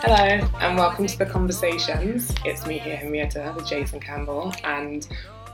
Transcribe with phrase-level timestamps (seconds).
[0.00, 2.32] Hello and welcome to the conversations.
[2.44, 5.08] It's me here, Henrietta, with Jason Campbell, and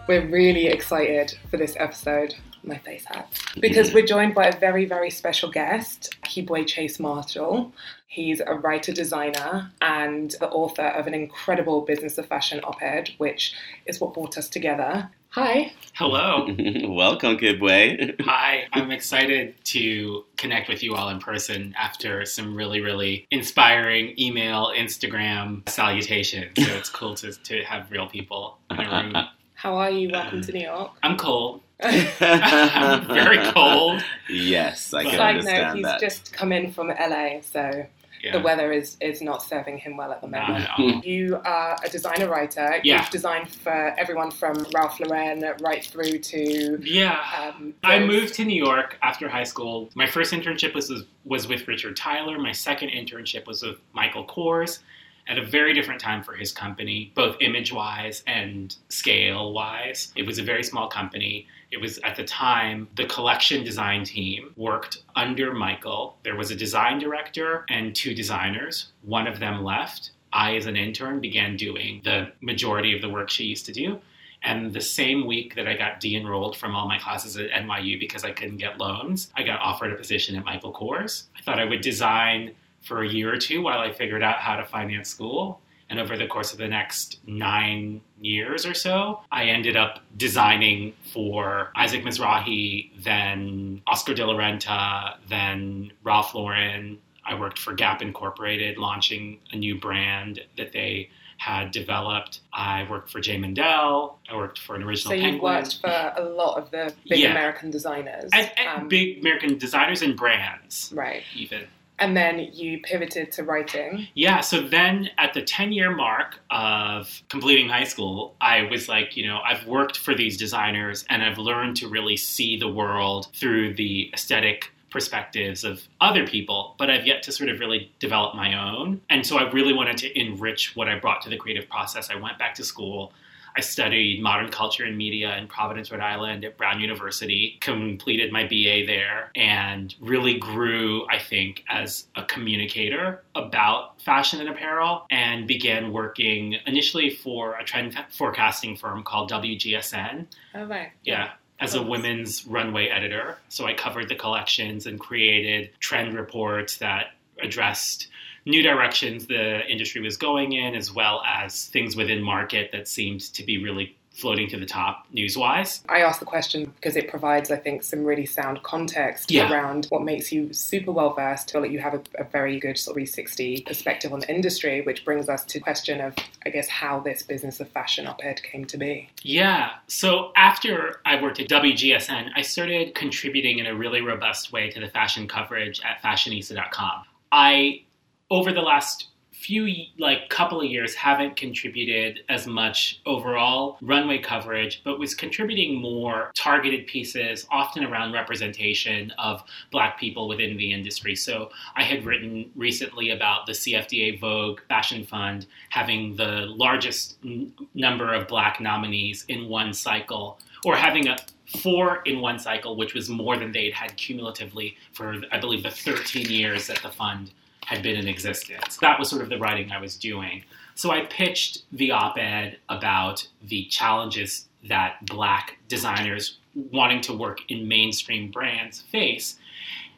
[0.07, 2.34] we're really excited for this episode.
[2.66, 3.29] My face hat
[3.61, 7.73] because we're joined by a very, very special guest, Kibwe Chase Marshall.
[8.07, 13.55] He's a writer designer and the author of an incredible business of fashion op-ed, which
[13.85, 15.10] is what brought us together.
[15.34, 15.73] Hi.
[15.95, 16.47] Hello.
[16.84, 18.20] Welcome, Kibwe.
[18.20, 18.69] Hi.
[18.73, 24.70] I'm excited to connect with you all in person after some really, really inspiring email,
[24.77, 26.52] Instagram salutations.
[26.57, 29.16] So it's cool to, to have real people in the room.
[29.55, 30.10] How are you?
[30.12, 30.93] Welcome to New York.
[31.02, 31.62] I'm cold.
[31.82, 34.05] I'm very cold.
[34.30, 36.01] yes, I can Side note, understand he's that.
[36.01, 37.85] just come in from LA, so
[38.24, 38.38] Yeah.
[38.38, 40.66] the weather is, is not serving him well at the moment.
[40.78, 41.05] at.
[41.05, 42.80] You are a designer writer.
[42.82, 43.01] Yeah.
[43.01, 46.79] You've designed for everyone from Ralph Lauren right through to.
[46.82, 47.21] Yeah.
[47.38, 49.90] Um, I moved to New York after high school.
[49.95, 50.90] My first internship was
[51.24, 52.38] was with Richard Tyler.
[52.38, 54.79] My second internship was with Michael Kors
[55.27, 60.12] at a very different time for his company, both image wise and scale wise.
[60.16, 61.46] It was a very small company.
[61.75, 66.17] It was at the time the collection design team worked under Michael.
[66.22, 68.93] There was a design director and two designers.
[69.03, 70.12] One of them left.
[70.33, 73.99] I, as an intern, began doing the majority of the work she used to do.
[74.45, 77.99] And the same week that I got de enrolled from all my classes at NYU
[77.99, 81.25] because I couldn't get loans, I got offered a position at Michael Kors.
[81.37, 84.55] I thought I would design for a year or two while I figured out how
[84.55, 85.61] to finance school.
[85.91, 90.94] And over the course of the next nine years or so, I ended up designing
[91.12, 96.99] for Isaac Mizrahi, then Oscar de la Renta, then Ralph Lauren.
[97.27, 102.41] I worked for Gap Incorporated, launching a new brand that they had developed.
[102.53, 103.37] I worked for J.
[103.38, 104.19] Mendel.
[104.31, 105.12] I worked for an original.
[105.15, 105.43] So Penguin.
[105.43, 107.31] worked for a lot of the big Yeah.
[107.32, 108.31] American designers.
[108.33, 111.22] and, and Um, big American designers and brands, Right.
[111.34, 111.66] even.
[111.99, 114.09] And then you pivoted to writing.
[114.15, 119.16] Yeah, so then at the 10 year mark of completing high school, I was like,
[119.16, 123.28] you know, I've worked for these designers and I've learned to really see the world
[123.34, 128.37] through the aesthetic perspectives of other people, but I've yet to sort of really develop
[128.37, 129.00] my own.
[129.10, 132.10] And so I really wanted to enrich what I brought to the creative process.
[132.10, 133.12] I went back to school.
[133.56, 138.44] I studied modern culture and media in Providence, Rhode Island at Brown University, completed my
[138.44, 145.47] BA there, and really grew, I think, as a communicator about fashion and apparel, and
[145.47, 150.26] began working initially for a trend forecasting firm called WGSN.
[150.54, 150.91] Oh, right.
[151.04, 151.32] Yeah.
[151.60, 153.38] As a women's runway editor.
[153.48, 158.09] So I covered the collections and created trend reports that addressed
[158.47, 163.21] new directions the industry was going in, as well as things within market that seemed
[163.34, 165.82] to be really floating to the top news wise.
[165.88, 169.53] I asked the question because it provides, I think, some really sound context Yeah.
[169.53, 171.50] around what makes you super well versed.
[171.50, 174.83] Feel like you have a, a very good sort of 360 perspective on the industry,
[174.83, 176.15] which brings us to the question of,
[176.47, 179.10] I guess, how this business of fashion op-ed came to be.
[179.22, 179.71] Yeah.
[179.88, 184.78] So after I worked at WGSN, I started contributing in a really robust way to
[184.78, 187.03] the fashion coverage at fashionista.com.
[187.33, 187.83] I,
[188.31, 189.09] over the last
[189.45, 189.69] few
[189.99, 196.31] like couple of years haven't contributed as much overall runway coverage but was contributing more
[196.34, 201.15] targeted pieces often around representation of black people within the industry.
[201.15, 207.53] So i had written recently about the cfda vogue fashion fund having the largest n-
[207.75, 211.17] number of black nominees in one cycle or having a
[211.63, 215.71] four in one cycle which was more than they'd had cumulatively for i believe the
[215.71, 217.31] 13 years that the fund
[217.67, 218.77] had been in existence.
[218.79, 220.45] That was sort of the writing I was doing.
[220.75, 226.39] So I pitched the op ed about the challenges that black designers
[226.73, 229.39] wanting to work in mainstream brands face.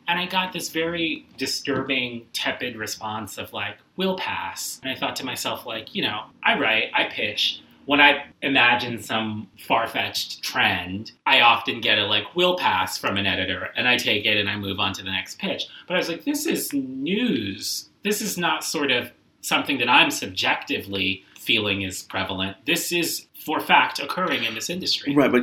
[0.08, 4.80] And I got this very disturbing, tepid response of like, we'll pass.
[4.82, 7.60] And I thought to myself, like, you know, I write, I pitch.
[7.86, 13.16] When I imagine some far fetched trend, I often get a like, we'll pass from
[13.16, 15.64] an editor, and I take it and I move on to the next pitch.
[15.86, 17.88] But I was like, this is news.
[18.02, 19.10] This is not sort of
[19.40, 22.56] something that I'm subjectively feeling is prevalent.
[22.66, 25.14] This is for fact occurring in this industry.
[25.14, 25.42] Right, but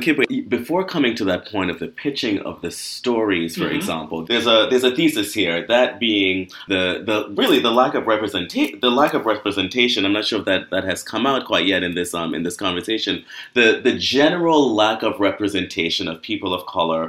[0.50, 3.74] before coming to that point of the pitching of the stories, for Mhm.
[3.76, 6.36] example, there's a there's a thesis here that being
[6.68, 10.04] the the really the lack of representation the lack of representation.
[10.04, 12.42] I'm not sure if that that has come out quite yet in this um in
[12.42, 13.24] this conversation.
[13.54, 17.02] The the general lack of representation of people of color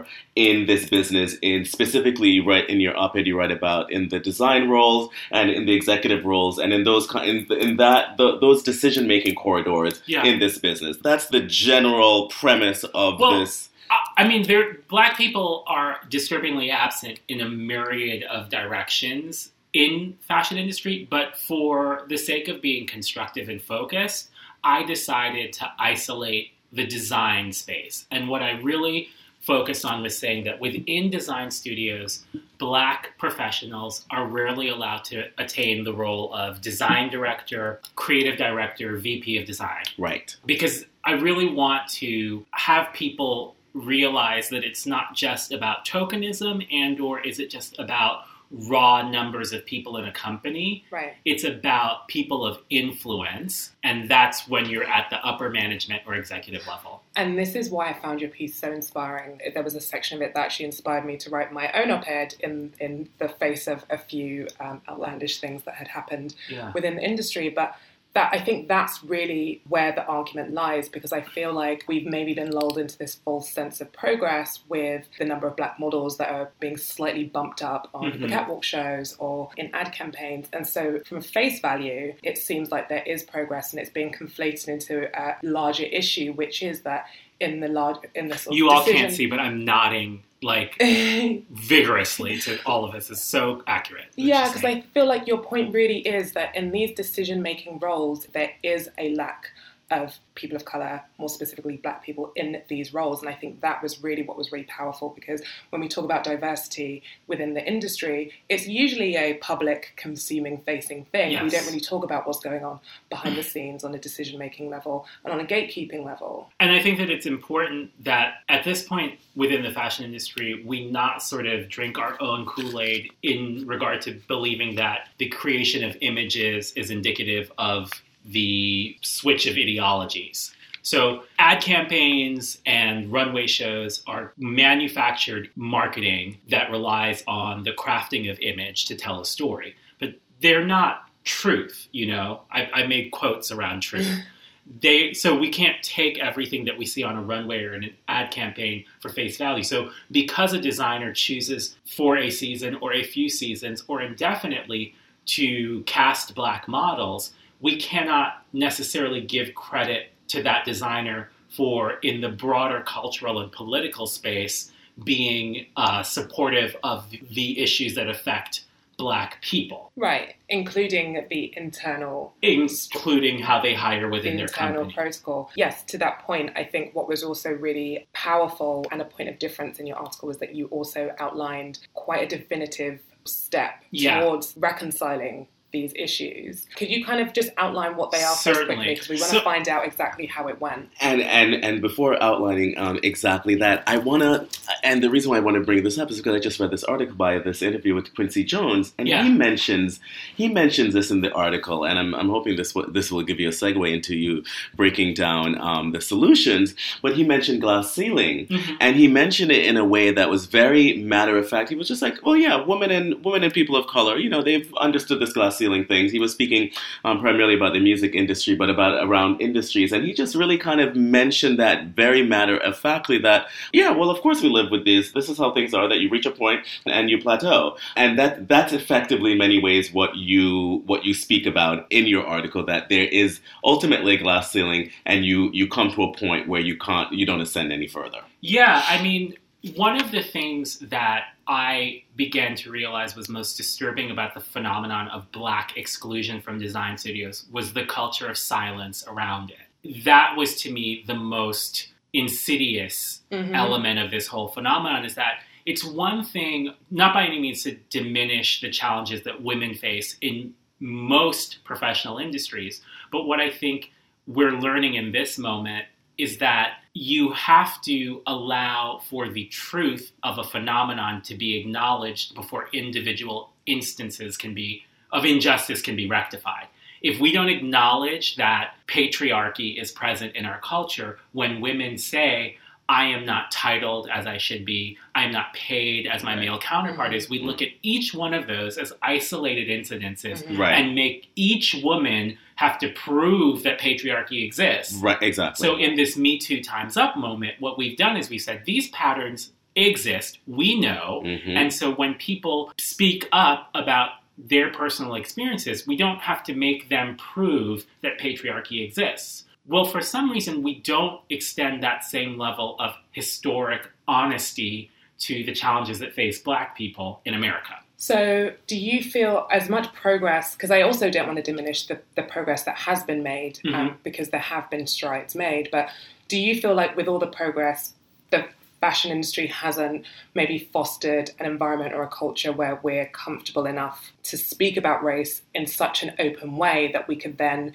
[0.48, 4.64] in this business, in specifically right in your op-ed you write about in the design
[4.76, 9.04] roles and in the executive roles and in those in, in that the, those decision
[9.16, 10.26] making corridors Yeah.
[10.30, 10.85] in this business.
[11.04, 13.70] That's the general premise of Well, this.
[14.18, 20.58] I mean, there black people are disturbingly absent in a myriad of directions in fashion
[20.58, 24.30] industry, but for the sake of being constructive and focused,
[24.64, 28.06] I decided to isolate the design space.
[28.10, 29.10] And what I really
[29.46, 32.26] focused on was saying that within design studios,
[32.58, 39.38] black professionals are rarely allowed to attain the role of design director, creative director, VP
[39.38, 40.36] of design Right.
[40.46, 47.00] because I really want to have people realize that it's not just about tokenism and
[47.00, 48.24] or is it just about
[48.70, 51.14] raw numbers of people in a company Right.
[51.26, 56.66] it's about people of influence and that's when you're at the upper management or executive
[56.68, 59.40] level And this is why I found your piece so inspiring.
[59.54, 62.36] There was a section of it that actually inspired me to write my own op-ed
[62.42, 66.96] in in the face of a few um, outlandish things that had happened yeah within
[66.98, 67.50] the industry.
[67.50, 67.78] But
[68.16, 72.34] that I think that's really where the argument lies because I feel like we've maybe
[72.34, 76.30] been lulled into this false sense of progress with the number of black models that
[76.30, 78.30] are being slightly bumped up on the Mhm.
[78.30, 80.48] catwalk shows or in ad campaigns.
[80.54, 84.70] And so from face value, it seems like there is progress and it's being conflated
[84.70, 87.08] into a larger issue, which is that
[87.42, 90.24] in the large in the sort of you all decision- can't see but i'm nodding
[90.42, 90.76] like
[91.50, 94.64] vigorously to all of this is so accurate Yeah, because.
[94.64, 98.90] I feel like your point really is that in these decision making roles, there is
[98.98, 99.52] a lack
[99.92, 103.22] of people of color, more specifically black people, in these roles.
[103.22, 106.24] And I think that was really what was really powerful because when we talk about
[106.24, 111.44] diversity within the industry, it's usually a public consuming facing thing.
[111.44, 112.80] We don't really talk about what's going on
[113.10, 116.50] behind the scenes on a decision making level and on a gatekeeping level.
[116.60, 120.90] And I think that it's important that at this point within the fashion industry, we
[120.90, 125.84] not sort of drink our own Kool Aid in regard to believing that the creation
[125.84, 127.92] of images is indicative of
[128.26, 130.54] the switch of ideologies.
[130.82, 138.40] So, ad campaigns and runway shows are manufactured marketing that relies on the crafting of
[138.40, 139.76] image to tell a story.
[140.00, 142.42] But they're not truth, you know?
[142.52, 144.08] I, I made quotes around truth
[144.82, 147.96] they so we can't take everything that we see on a runway or in an
[148.08, 149.64] ad campaign for face value.
[149.64, 154.96] So because a designer chooses for a season or a few seasons or indefinitely
[155.28, 162.30] to cast black models, we cannot necessarily give credit to that designer for in the
[162.30, 164.72] broader cultural and political space
[165.04, 168.64] being uh, supportive of the issues that affect
[168.98, 175.52] black people, Right, including the internal including how they hire within their internal protocol.
[175.56, 179.38] Yes, to that point, I think what was also really powerful and a point of
[179.38, 184.22] difference in your article was that you also outlined quite a definitive step Yeah.
[184.22, 186.66] towards reconciling these issues.
[186.78, 188.76] Could you kind of just outline what they are first Certainly.
[188.76, 190.90] quickly because we want So- to find out exactly how it went.
[191.02, 194.48] And and and before outlining um, exactly that, I wanna.
[194.86, 196.70] And the reason why I want to bring this up is because I just read
[196.72, 199.24] this article by this interview with Quincy Jones, and Yeah.
[199.24, 200.00] he mentions
[200.38, 203.40] he mentions this in the article, and I'm, I'm hoping this will, this will give
[203.40, 204.44] you a segue into you
[204.76, 206.76] breaking down um, the solutions.
[207.02, 208.78] But he mentioned glass ceiling, Mhm.
[208.80, 211.70] and he mentioned it in a way that was very matter of fact.
[211.70, 214.44] He was just like, "Oh yeah, women and women and people of color, you know,
[214.44, 216.70] they've understood this glass ceiling things." He was speaking
[217.06, 220.80] um, primarily about the music industry, but about around industries, and he just really kind
[220.82, 224.75] of mentioned that very matter of factly that, yeah, well, of course we live with
[224.84, 225.12] this.
[225.12, 225.88] This is how things are.
[225.88, 229.94] That you reach a point and you plateau, and that that's effectively in many ways
[229.94, 232.66] what you what you speak about in your article.
[232.66, 236.62] That there is ultimately a glass ceiling, and you you come to a point where
[236.62, 238.20] you can't you don't ascend any further.
[238.42, 239.36] Yeah, I mean,
[239.76, 245.08] one of the things that I began to realize was most disturbing about the phenomenon
[245.10, 250.04] of black exclusion from design studios was the culture of silence around it.
[250.04, 253.56] That was to me the most insidious Mhm.
[253.56, 257.76] element of this whole phenomenon is that it's one thing, not by any means to
[257.90, 263.92] diminish the challenges that women face in most professional industries, but what I think
[264.28, 265.86] we're learning in this moment
[266.18, 272.36] is that you have to allow for the truth of a phenomenon to be acknowledged
[272.36, 276.68] before individual instances can be of injustice can be rectified.
[277.02, 283.06] If we don't acknowledge that patriarchy is present in our culture when women say, I
[283.06, 287.14] am not titled as I should be, I am not paid as my male counterpart
[287.16, 290.58] is, we look at each one of those as isolated incidences Mhm.
[290.58, 290.74] Right.
[290.74, 294.96] and make each woman have to prove that patriarchy exists.
[295.02, 295.18] Right.
[295.22, 295.66] Exactly.
[295.68, 298.90] So in this Me Too Times Up moment, what we've done is we said these
[298.90, 301.56] patterns exist, we know, Mhm.
[301.58, 306.90] and so when people speak up about their personal experiences, we don't have to make
[306.90, 309.45] them prove that patriarchy exists.
[309.68, 315.54] Well, for some reason, we don't extend that same level of historic honesty to the
[315.54, 317.74] challenges that face black people in America.
[317.98, 320.54] So, do you feel as much progress?
[320.54, 323.74] Because I also don't want to diminish the, the progress that has been made, um,
[323.74, 323.96] Mhm.
[324.04, 325.70] because there have been strides made.
[325.72, 325.90] But
[326.28, 327.94] do you feel like with all the progress,
[328.32, 328.46] the
[328.82, 330.06] fashion industry hasn't
[330.36, 335.42] maybe fostered an environment or a culture where we're comfortable enough to speak about race
[335.56, 337.72] in such an open way that we could then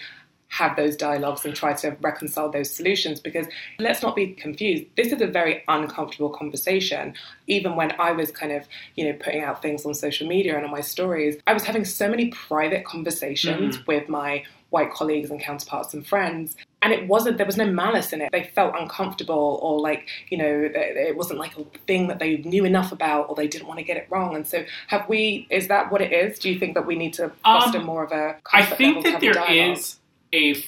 [0.51, 3.47] have those dialogues and try to reconcile those solutions because
[3.79, 4.85] let's not be confused.
[4.97, 7.15] This is a very uncomfortable conversation.
[7.47, 8.63] Even when i was kind of
[8.95, 11.85] you know putting out things on social media and on my stories i was having
[11.85, 17.37] so many private conversations with my white colleagues and counterparts and friends and it wasn't
[17.37, 18.31] there was no malice in it.
[18.33, 22.65] They felt uncomfortable or like you know it wasn't like a thing that they knew
[22.65, 24.35] enough about or they didn't want to get it wrong.
[24.35, 26.39] And so have we is that what it is?
[26.39, 29.13] Do you think that we need to foster Um, more of a I think level
[29.13, 29.77] that there dialogue?
[29.79, 30.00] is
[30.35, 30.63] a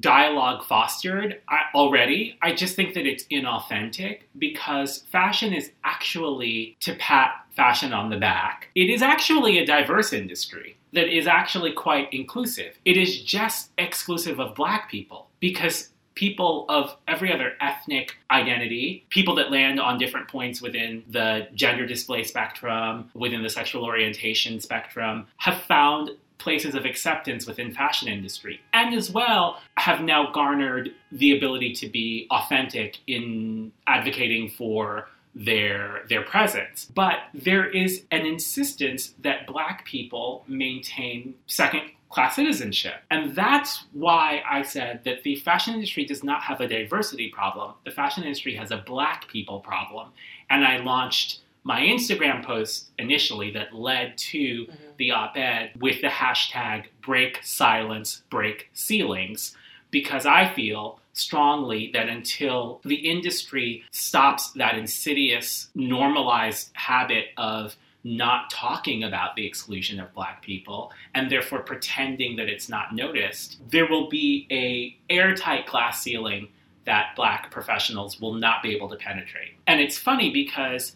[0.00, 1.40] dialogue fostered
[1.74, 2.36] already.
[2.42, 8.16] I just think that it's inauthentic because fashion is actually to pat fashion on the
[8.16, 8.68] back.
[8.74, 12.78] It is actually a diverse industry that is actually quite inclusive.
[12.84, 19.34] It is just exclusive of black people because people of every other ethnic identity, people
[19.34, 25.26] that land on different points within the gender display spectrum, within the sexual orientation spectrum,
[25.38, 31.36] have found places of acceptance within fashion industry and as well have now garnered the
[31.36, 36.86] ability to be authentic in advocating for their their presence.
[36.94, 42.94] But there is an insistence that black people maintain second class citizenship.
[43.10, 47.74] And that's why i said that the fashion industry does not have a diversity problem.
[47.84, 50.10] The fashion industry has a black people problem.
[50.48, 54.74] And i launched my Instagram post initially that led to mm-hmm.
[54.98, 59.56] the op ed with the hashtag break silence, break ceilings,
[59.90, 68.50] because I feel strongly that until the industry stops that insidious, normalized habit of not
[68.50, 73.88] talking about the exclusion of black people and therefore pretending that it's not noticed there
[73.88, 76.48] will be a airtight glass ceiling
[76.84, 79.52] that black professionals will not be able to penetrate.
[79.66, 80.94] And it's funny because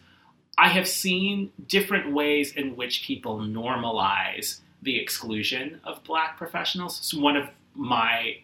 [0.59, 6.99] I have seen different ways in which people normalize the exclusion of black professionals.
[7.01, 8.39] So one of my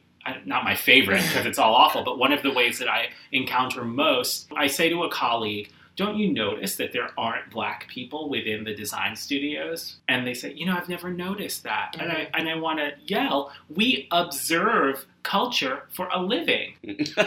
[0.47, 3.85] not my favorite because it's all awful, but one of the ways that I encounter
[3.85, 8.65] most, I say to a colleague, don't you notice that there aren't black people within
[8.65, 9.97] the design studios?
[10.09, 11.95] And they say, you know, I've never noticed that.
[11.99, 16.75] And I and I want to yell, we observe culture for a living.
[16.83, 17.25] it goes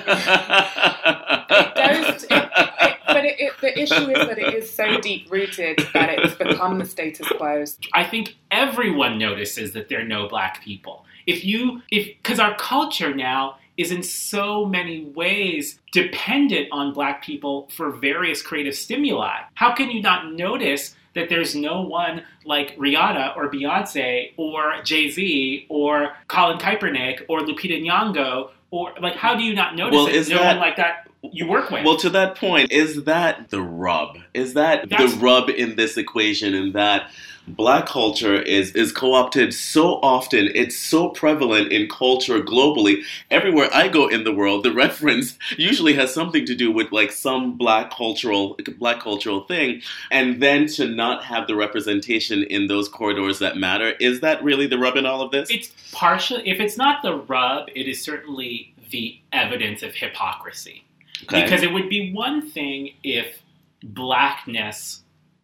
[2.23, 2.51] to, it,
[2.81, 6.35] it, but it, it, the issue is that it is so deep rooted that it's
[6.35, 7.63] become the status quo.
[7.93, 11.05] I think everyone notices that there are no black people.
[11.25, 17.23] If you, if, because our culture now is in so many ways dependent on black
[17.23, 19.41] people for various creative stimuli.
[19.53, 25.09] How can you not notice that there's no one like Rihanna or Beyonce or Jay
[25.09, 30.05] Z or Colin Kaepernick or Lupita Nyong'o or like how do you not notice Well,
[30.07, 31.85] that is no that- one like that you work with?
[31.85, 34.17] Well, to that point, is that the rub?
[34.33, 36.53] Is that That's- the rub in this equation?
[36.53, 37.09] In that
[37.47, 43.03] black culture is is co-opted so often, it's so prevalent in culture globally.
[43.31, 47.11] Everywhere I go in the world, the reference usually has something to do with like
[47.11, 49.81] some black cultural black cultural thing,
[50.11, 53.91] and then to not have the representation in those corridors that matter.
[53.99, 55.49] Is that really the rub in all of this?
[55.49, 56.41] It's partial.
[56.43, 60.83] If it's not the rub, it is certainly the evidence of hypocrisy.
[61.23, 61.43] Okay.
[61.43, 63.41] Because it would be one thing if
[63.83, 65.03] blackness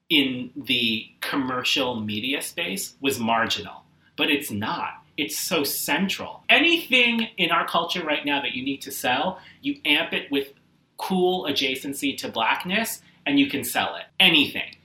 [0.09, 3.83] in the commercial media space was marginal,
[4.15, 5.03] but it's not.
[5.17, 6.43] It's so central.
[6.49, 10.53] Anything in our culture right now that you need to sell, you amp it with
[10.97, 14.05] cool adjacency to blackness and you can sell it.
[14.19, 14.75] Anything.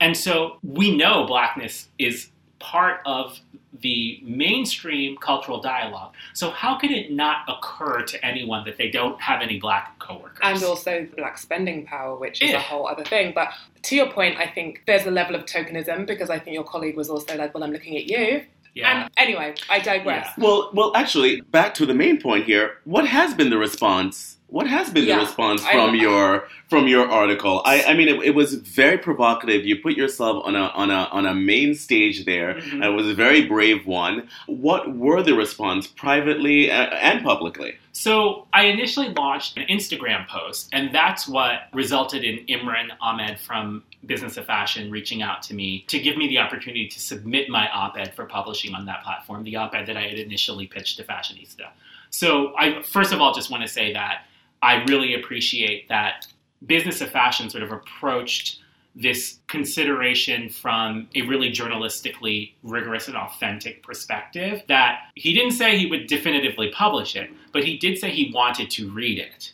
[0.00, 2.28] And so we know blackness is
[2.58, 3.38] part of
[3.80, 6.14] the mainstream cultural dialogue.
[6.32, 10.38] So how could it not occur to anyone that they don't have any black coworkers?
[10.42, 12.56] And also the black spending power, which is Yeah.
[12.56, 13.32] a whole other thing.
[13.34, 13.50] But
[13.82, 16.96] to your point, I think there's a level of tokenism because I think your colleague
[16.96, 18.44] was also like, well, I'm looking at you.
[18.74, 19.02] yeah.
[19.02, 20.28] And anyway, I digress.
[20.38, 22.78] Well, well, actually, back to the main point here.
[22.84, 24.37] What has been the response?
[24.48, 27.60] What has been Yeah, the response from your from your article?
[27.66, 29.66] I, I mean, it, it was very provocative.
[29.66, 32.54] You put yourself on a on a on a main stage there.
[32.54, 32.82] Mhm.
[32.82, 34.28] It was a very brave one.
[34.46, 37.76] What were the response privately and publicly?
[37.92, 43.82] So I initially launched an Instagram post, and that's what resulted in Imran Ahmed from
[44.06, 47.68] Business of Fashion reaching out to me to give me the opportunity to submit my
[47.68, 51.66] op-ed for publishing on that platform, the op-ed that I had initially pitched to Fashionista.
[52.08, 54.22] So I first of all just want to say that
[54.62, 56.26] I really appreciate that
[56.66, 58.60] business of fashion sort of approached
[58.94, 65.86] this consideration from a really journalistically rigorous and authentic perspective that he didn't say he
[65.86, 69.52] would definitively publish it, but he did say he wanted to read it.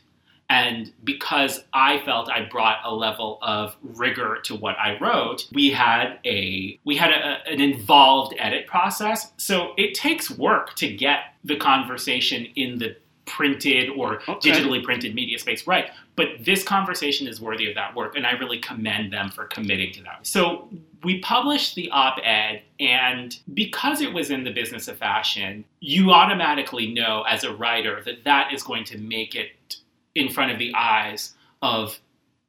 [0.51, 5.71] And because I felt I brought a level of rigor to what I wrote, we
[5.71, 9.33] had a we had a, an involved edit process.
[9.37, 12.97] So it takes work to get the conversation in the
[13.27, 14.51] printed or Okay.
[14.51, 15.91] digitally printed media space right.
[16.17, 19.93] But this conversation is worthy of that work, and I really commend them for committing
[19.95, 20.27] to that.
[20.27, 20.69] So
[21.03, 26.13] we published the op ed, and because it was in the business of fashion, you
[26.13, 29.77] automatically know as a writer that that is going to make it
[30.15, 31.99] in front of the eyes of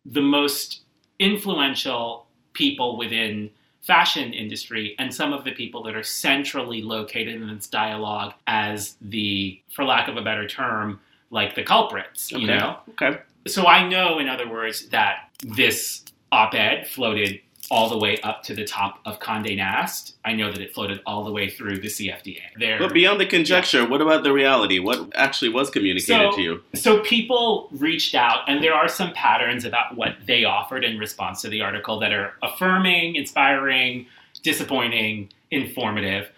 [0.05, 0.81] the most
[1.19, 3.49] influential people within
[3.85, 8.95] fashion industry and some of the people that are centrally located in this dialogue as
[9.01, 10.99] the for lack of a better term
[11.29, 12.47] like the culprits you Okay.
[12.57, 13.19] know Okay.
[13.47, 17.39] so I know, in other words, that this op ed floated
[17.71, 20.15] all the way up to the top of Conde Nast.
[20.23, 22.41] I know that it floated all the way through the CFDA.
[22.59, 24.79] There, But beyond the conjecture, what about the reality?
[24.79, 26.63] What actually was communicated So- to you?
[26.75, 31.41] so people reached out, and there are some patterns about what they offered in response
[31.41, 34.05] to the article that are affirming, inspiring,
[34.43, 36.29] disappointing, informative.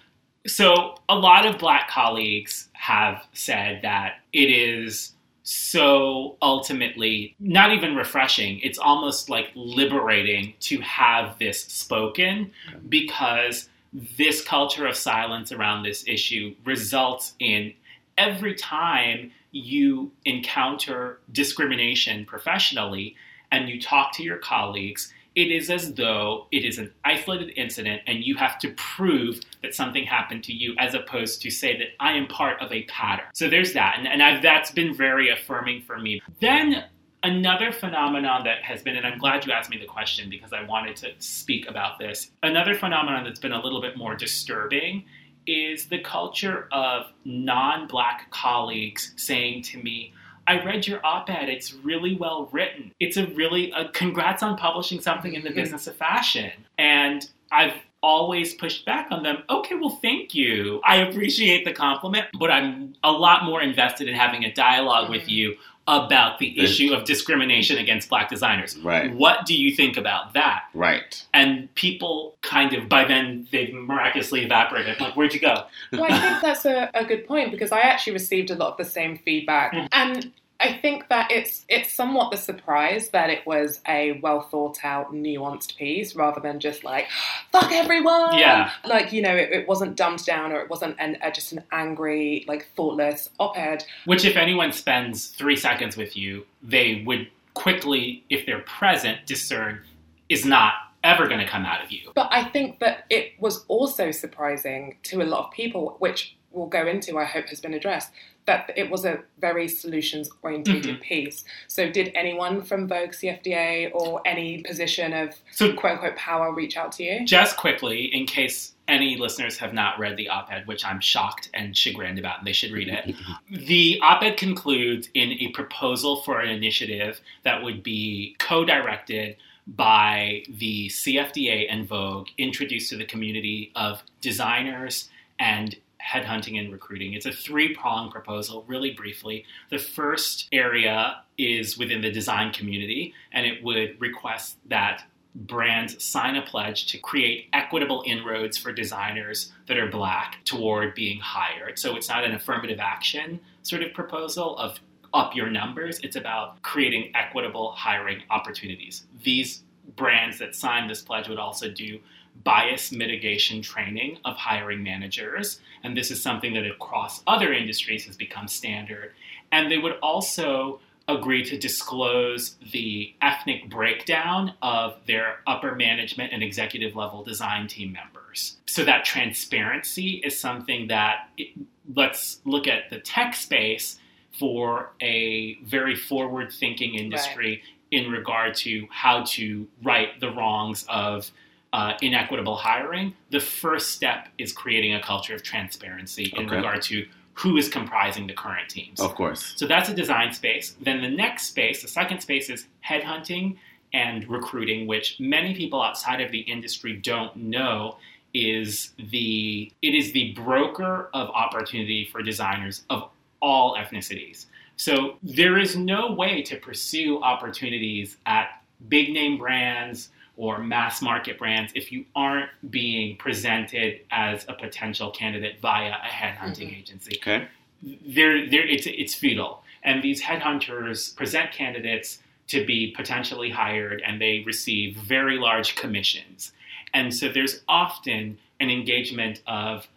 [0.46, 5.14] So a lot of black colleagues have said that it is
[5.50, 12.52] so ultimately not even refreshing it's almost like liberating to have this spoken
[12.90, 13.70] because
[14.18, 17.74] this culture of silence around this issue results in
[18.18, 23.16] every time you encounter discrimination professionally
[23.52, 28.02] and you talk to your colleagues, it is as though it is an isolated incident
[28.08, 31.90] and you have to prove that something happened to you as opposed to say that
[32.00, 33.28] I am part of a pattern.
[33.36, 33.98] So there's that.
[34.00, 36.24] And, and that's been very affirming for me.
[36.42, 36.86] Then
[37.22, 40.64] another phenomenon that has been, and I'm glad you asked me the question because I
[40.64, 42.32] wanted to speak about this.
[42.42, 45.06] Another phenomenon that's been a little bit more disturbing
[45.46, 50.14] is the culture of non black colleagues saying to me,
[50.48, 51.50] I read your op ed.
[51.50, 52.94] It's really well written.
[53.00, 56.52] It's a really, uh, congrats on publishing something in the business of fashion.
[56.78, 59.44] And I've always pushed back on them.
[59.50, 60.80] Okay, well, thank you.
[60.86, 65.28] I appreciate the compliment, but I'm a lot more invested in having a dialogue with
[65.28, 65.56] you
[65.88, 68.78] about the issue of discrimination against black designers.
[68.80, 69.14] Right.
[69.16, 70.64] What do you think about that?
[70.74, 71.26] Right.
[71.34, 75.00] And people kind of, by then, they've miraculously evaporated.
[75.00, 75.64] Like, where'd you go?
[75.94, 78.78] Well, I think that's a, a good point because I actually received a lot of
[78.78, 79.88] the same feedback, Mm.
[79.92, 84.80] and I think that it's it's somewhat the surprise that it was a well thought
[84.84, 87.08] out, nuanced piece rather than just like
[87.52, 88.72] "fuck everyone." Yeah.
[88.86, 91.64] like you know, it, it wasn't dumbed down or it wasn't an, uh, just an
[91.72, 93.86] angry, like thoughtless op-ed.
[94.06, 99.82] Which, if anyone spends three seconds with you, they would quickly, if they're present, discern
[100.30, 102.12] is not ever going to come out of you.
[102.16, 106.68] But I think that it was also surprising to a lot of people, which we'll
[106.68, 108.12] go into, I hope has been addressed,
[108.48, 111.02] that it was a very solutions orientated Mhm.
[111.02, 111.44] piece.
[111.68, 116.76] So, did anyone from Vogue CFDA or any position of So, quote unquote power reach
[116.78, 117.26] out to you?
[117.26, 121.50] just quickly, in case any listeners have not read the op ed, which I'm shocked
[121.54, 123.14] and chagrined about, and they should read it,
[123.52, 129.36] the op ed concludes in a proposal for an initiative that would be co directed
[129.68, 135.76] by the CFDA and Vogue, introduced to the community of designers and
[136.08, 137.14] headhunting and recruiting.
[137.14, 139.46] It's a three pronged proposal, really briefly.
[139.70, 145.04] The first area is within the design community, and it would request that
[145.36, 151.20] brands sign a pledge to create equitable inroads for designers that are black toward being
[151.20, 151.78] hired.
[151.78, 154.80] So it's not an affirmative action sort of proposal of
[155.14, 159.06] up your numbers, it's about creating equitable hiring opportunities.
[159.24, 159.64] These
[159.96, 162.00] brands that sign this pledge would also do
[162.44, 168.16] bias mitigation training of hiring managers, and this is something that across other industries has
[168.16, 169.12] become standard.
[169.52, 176.44] And they would also agree to disclose the ethnic breakdown of their upper management and
[176.44, 178.58] executive level design team members.
[178.66, 181.50] So that transparency is something that it,
[181.96, 184.00] let's look at the tech space
[184.38, 191.32] for a very forward thinking industry in regard to how to right the wrongs of
[191.74, 193.14] uh, inequitable hiring.
[193.30, 196.56] The first step is creating a culture of transparency in Okay.
[196.56, 199.00] regard to who is comprising the current teams.
[199.00, 199.54] Of course.
[199.58, 200.76] So that's a design space.
[200.82, 203.58] Then the next space, the second space, is headhunting
[203.94, 207.98] and recruiting, which many people outside of the industry don't know
[208.34, 213.10] is the it is the broker of opportunity for designers of
[213.42, 214.46] all ethnicities.
[214.76, 221.38] So there is no way to pursue opportunities at big name brands or mass market
[221.38, 226.78] brands if you aren't being presented as a potential candidate via a headhunting Mhm.
[226.80, 227.18] agency.
[227.18, 227.48] Okay.
[227.84, 234.22] There, there, it's it's futile, and these headhunters present candidates to be potentially hired, and
[234.22, 236.54] they receive very large commissions,
[236.94, 239.88] and so there's often an engagement of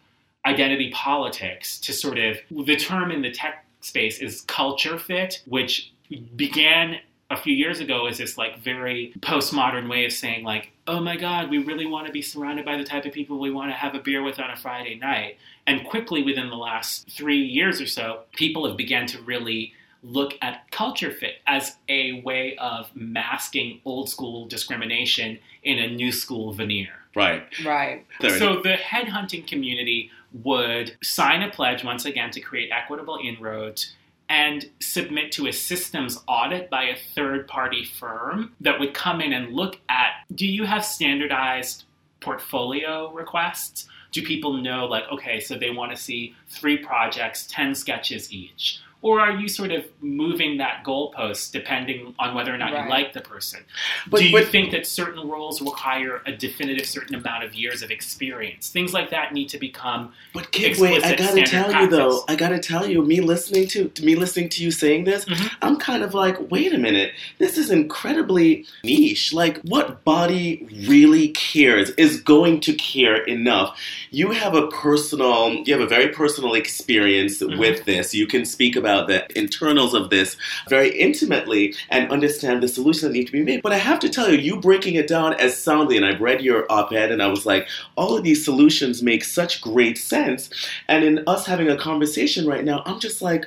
[0.45, 5.91] identity politics to sort of the term in the tech space is culture fit, which
[6.37, 6.99] began
[7.31, 11.17] a few years ago as this like very postmodern way of saying like, oh my
[11.17, 13.75] god, we really want to be surrounded by the type of people we want to
[13.75, 15.39] have a beer with on a Friday night.
[15.67, 20.35] And quickly within the last three years or so, people have begun to really look
[20.43, 26.53] at culture fit as a way of masking old school discrimination in a new school
[26.53, 26.89] veneer.
[27.15, 27.45] Right.
[27.65, 28.07] Right.
[28.21, 33.95] There So the headhunting community would sign a pledge once again to create equitable inroads
[34.31, 39.33] and submit to a systems audit by a third party firm that would come in
[39.33, 41.85] and look at do you have standardized
[42.21, 43.89] portfolio requests?
[44.13, 48.81] Do people know, like, okay, so they want to see three projects, 10 sketches each?
[49.03, 52.85] Or are you sort of moving that goalpost depending on whether or not Right.
[52.85, 53.61] you like the person?
[54.09, 57.81] But- Do you but- think that certain roles require a definitive certain amount of years
[57.83, 58.69] of experience?
[58.69, 62.25] Things like that need to become But Kid, wait, I gotta standard tell you though.
[62.29, 65.51] I gotta tell you, me listening to, to me listening to you saying this, Mhm.
[65.63, 69.33] I'm kind of like, wait a minute, this is incredibly niche.
[69.33, 73.79] Like, what body really cares is going to care enough.
[74.11, 77.59] You have a personal, you have a very personal experience Mhm.
[77.59, 78.15] with this.
[78.15, 80.37] You can speak about the internals of this
[80.69, 83.63] very intimately and understand the solutions that need to be made.
[83.63, 86.43] But I have to tell you, you breaking it down as soundly, and I've read
[86.43, 90.51] your op-ed, and I was like, all of these solutions make such great sense.
[90.89, 93.47] And in us having a conversation right now, I'm just like,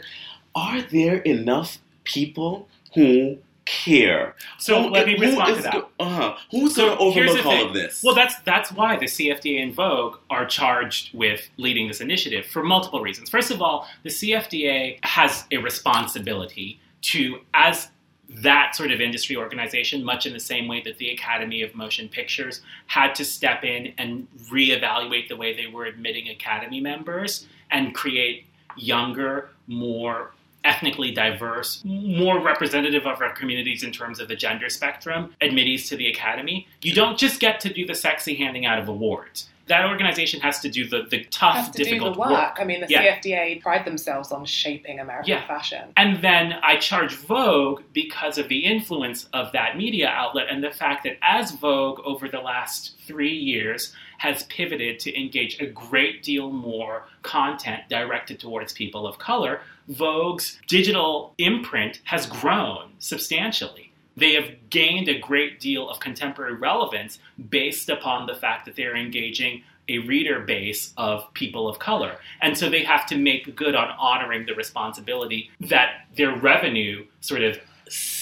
[0.55, 4.35] are there enough people who care?
[4.57, 5.73] So Who- let me respond to that.
[5.73, 6.35] go- uh-huh.
[6.51, 8.03] Who's So going to overlook all of this?
[8.03, 12.63] Well, that's that's why the CFDA and Vogue are charged with leading this initiative for
[12.63, 13.29] multiple reasons.
[13.29, 17.89] First of all, the CFDA has a responsibility to, as
[18.29, 22.09] that sort of industry organization, much in the same way that the Academy of Motion
[22.09, 27.93] Pictures had to step in and reevaluate the way they were admitting Academy members and
[27.93, 28.45] create
[28.75, 30.31] younger, more
[30.63, 35.97] ethnically diverse, more representative of our communities in terms of the gender spectrum, admittees to
[35.97, 36.67] the academy.
[36.81, 39.49] You don't just get to do the sexy handing out of awards.
[39.67, 42.57] That organization has to do the, the tough, Have to do the difficult work.
[42.59, 43.15] I mean, the Yeah.
[43.15, 45.47] CFDA pride themselves on shaping American Yeah.
[45.47, 45.93] fashion.
[45.95, 50.71] And then I charge Vogue because of the influence of that media outlet and the
[50.71, 56.23] fact that as Vogue over the last three years has pivoted to engage a great
[56.23, 63.82] deal more content directed towards people of color, Vogue's digital imprint has grown substantially.
[64.15, 68.95] They have gained a great deal of contemporary relevance based upon the fact that they're
[68.95, 72.17] engaging a reader base of people of color.
[72.41, 77.41] And so they have to make good on honoring the responsibility that their revenue sort
[77.41, 77.59] of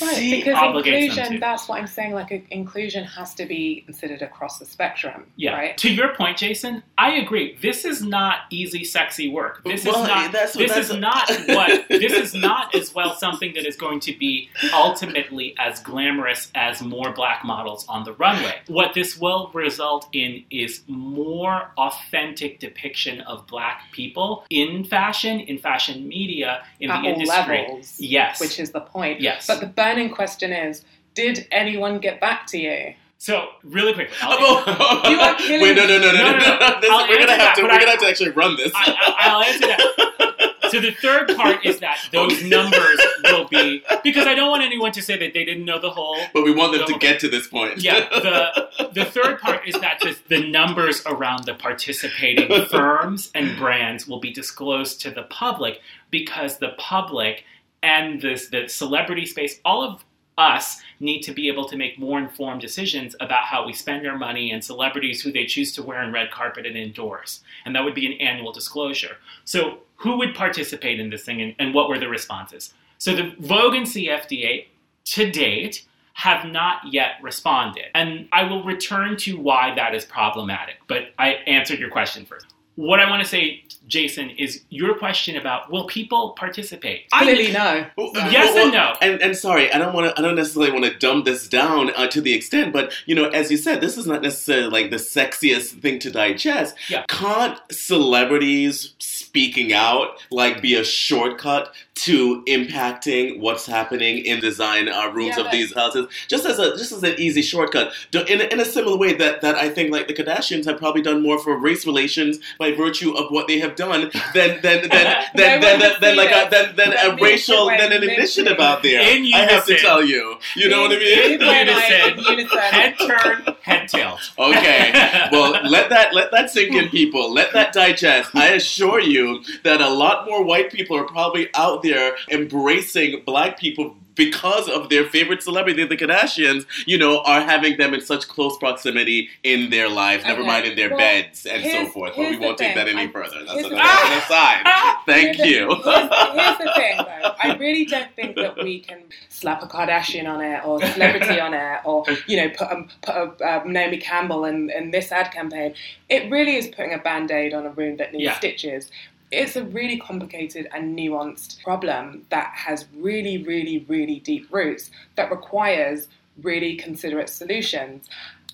[0.02, 4.22] Right, See, because inclusion, that's what I'm saying, like a, inclusion has to be considered
[4.24, 5.28] across the spectrum.
[5.36, 5.54] Yeah.
[5.54, 5.78] Right?
[5.78, 7.56] To your point, Jason, I agree.
[7.62, 9.64] This is not easy, sexy work.
[9.64, 10.32] This Well, is not.
[10.32, 11.88] that's what- this is that's- not what.
[11.88, 16.82] This is not as well something that is going to be ultimately as glamorous as
[16.82, 18.56] more black models on the runway.
[18.68, 25.60] What this will result in is more authentic depiction of black people in fashion, in
[25.60, 27.58] fashion media, in At the all industry.
[27.60, 27.96] levels.
[28.00, 28.40] Yes.
[28.42, 29.22] Which is the point.
[29.22, 29.46] Yes.
[29.48, 32.94] But the burning question is, did anyone get back to you?
[33.18, 34.16] so really quickly.
[34.24, 36.58] I'll- You are killing Wait, no, no, no, no, No, no, no, no.
[36.58, 36.82] no.
[36.82, 37.62] This- we're gonna answer have to.
[37.62, 38.72] that, We're I- gonna have to actually run this.
[38.76, 40.72] I, I, I'll answer that.
[40.72, 44.92] So the third part is that those numbers will be because I don't want anyone
[44.94, 46.18] to say that they didn't know the whole.
[46.34, 47.84] but we want them to get to this point.
[47.84, 53.56] Yeah, the the third part is that the, the numbers around the participating firms and
[53.58, 57.44] brands will be disclosed to the public because the public
[57.84, 60.04] and this the celebrity space, all of
[60.38, 64.18] us need to be able to make more informed decisions about how we spend our
[64.18, 67.42] money and celebrities who they choose to wear on red carpet and indoors.
[67.66, 69.18] And that would be an annual disclosure.
[69.46, 72.74] So who would participate in this thing and, and what were the responses?
[72.98, 74.68] So the Vogue and CFDA
[75.06, 77.86] to date have not yet responded.
[77.96, 82.48] And I will return to why that is problematic, but I answered your question first.
[82.76, 87.10] What I want to say, Jason, is your question about will people participate?
[87.12, 87.86] Clearly, no.
[87.98, 88.94] Well, Yes well, and no.
[89.02, 90.20] And, and sorry, I don't want to.
[90.20, 93.30] I don't necessarily want to dumb this down uh, to the extent, but you know,
[93.30, 96.76] as you said, this is not necessarily like the sexiest thing to digest.
[96.90, 97.04] Yeah.
[97.10, 105.08] Can't celebrities speaking out like be a shortcut to impacting what's happening in design uh,
[105.10, 106.08] rooms Yeah, of but- these houses?
[106.28, 109.42] Just as a just as an easy shortcut, in a, in a similar way that
[109.42, 113.12] that I think like the Kardashians have probably done more for race relations by virtue
[113.18, 116.36] of what they have done than than than than No than, than, than like uh,
[116.36, 116.52] a it.
[116.52, 119.02] than, than a racial that than an we're initiative out there.
[119.02, 120.38] In I have to tell you.
[120.56, 121.28] You know what I mean?
[121.30, 122.24] People and I Unison.
[122.32, 122.58] unison.
[122.60, 124.32] head turn, head tilt.
[124.38, 125.08] Okay.
[125.32, 127.34] Well, let that let that sink in, people.
[127.34, 128.36] Let that digest.
[128.36, 133.58] I assure you that a lot more white people are probably out there embracing black
[133.58, 133.96] people
[134.26, 136.66] because of their favorite celebrity, the Kardashians.
[136.86, 140.24] You know, are having them in such close proximity in their lives.
[140.26, 142.14] Never mind in their Well, beds and so forth.
[142.16, 143.40] But we won't take that any I'm- further.
[143.40, 144.12] That's, here's a, the that's thing.
[144.12, 144.98] an aside.
[145.06, 145.68] Thank Here's the- you.
[145.76, 147.32] Here's, here's the thing, though.
[147.44, 151.40] I really don't think that we can slap a Kardashian on it or a celebrity
[151.40, 155.12] on it or, you know, put, um, put a, um, Naomi Campbell in, in this
[155.12, 155.74] ad campaign.
[156.10, 158.38] It really is putting a band aid on a wound that needs Yeah.
[158.38, 158.92] stitches.
[159.32, 165.32] It's a really complicated and nuanced problem that has really, really, really deep roots that
[165.32, 166.08] requires
[166.44, 168.10] really considerate solutions.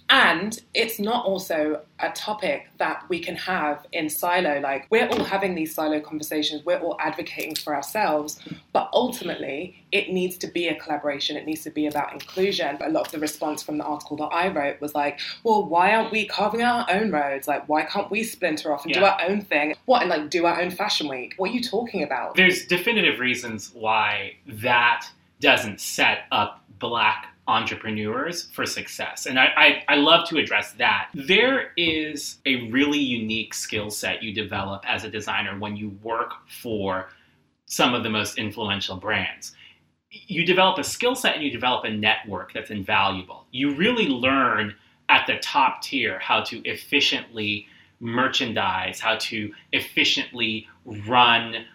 [0.09, 4.59] And it's not also a topic that we can have in silo.
[4.61, 8.39] Like, we're all having these silo conversations, we're all advocating for ourselves,
[8.71, 12.77] but ultimately, it needs to be a collaboration, it needs to be about inclusion.
[12.81, 15.93] A lot of the response from the article that I wrote was like, well, why
[15.93, 17.47] aren't we carving our own roads?
[17.47, 19.75] Like, why can't we splinter off and do our own thing?
[19.85, 21.33] What, and like do our own fashion week?
[21.37, 22.35] What are you talking about?
[22.35, 25.05] There's definitive reasons why that
[25.39, 29.25] doesn't set up black entrepreneurs for success.
[29.25, 31.09] And I, I, I love to address that.
[31.13, 36.33] There is a really unique skill set you develop as a designer when you work
[36.61, 37.09] for
[37.65, 39.53] some of the most influential brands.
[40.09, 43.45] You develop a skill set and you develop a network that's invaluable.
[43.51, 44.75] You really learn
[45.09, 47.67] at the top tier how to efficiently
[47.99, 51.65] merchandise, how to efficiently run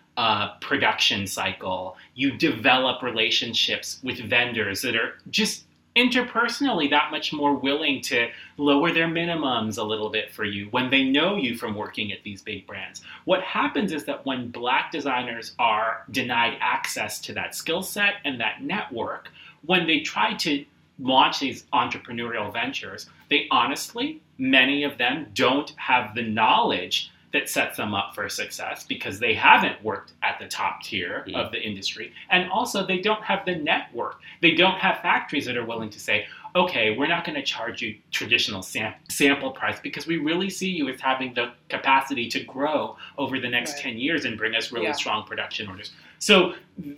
[0.60, 1.96] production cycle.
[2.14, 8.92] You develop relationships with vendors that are just interpersonally that much more willing to lower
[8.92, 12.40] their minimums a little bit for you when they know you from working at these
[12.40, 13.02] big brands.
[13.24, 18.40] What happens is that when black designers are denied access to that skill set and
[18.40, 19.28] that network,
[19.66, 20.64] when they try to
[20.98, 27.78] launch these entrepreneurial ventures, they honestly, many of them don't have the knowledge that sets
[27.78, 31.34] them up for success because they haven't worked at the top tier Mhm.
[31.34, 32.12] of the industry.
[32.30, 34.20] And also, they don't have the network.
[34.40, 37.80] They don't have factories that are willing to say, okay, we're not going to charge
[37.80, 42.40] you traditional sam- sample price because we really see you as having the capacity to
[42.44, 43.82] grow over the next Right.
[43.84, 44.92] 10 years and bring us really Yeah.
[44.92, 45.92] strong production orders.
[46.18, 46.54] So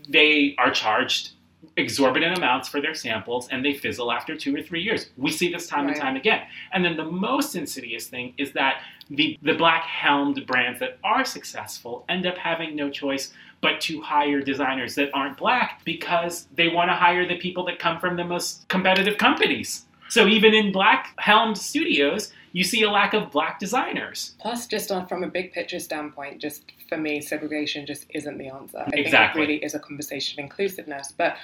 [0.08, 1.30] they are charged
[1.76, 5.10] exorbitant amounts for their samples and they fizzle after two or three years.
[5.16, 6.42] We see this time and time again.
[6.72, 11.24] And then the most insidious thing is that the, the black helmed brands that are
[11.24, 16.68] successful end up having no choice but to hire designers that aren't black because they
[16.68, 19.86] want to hire the people that come from the most competitive companies.
[20.08, 24.34] So even in black helmed studios, you see a lack of black designers.
[24.38, 28.48] Plus, just on from a big picture standpoint, just for me, segregation just isn't the
[28.48, 28.78] answer.
[28.78, 29.06] I Exactly.
[29.06, 31.12] think it really is a conversation of inclusiveness.
[31.16, 31.36] But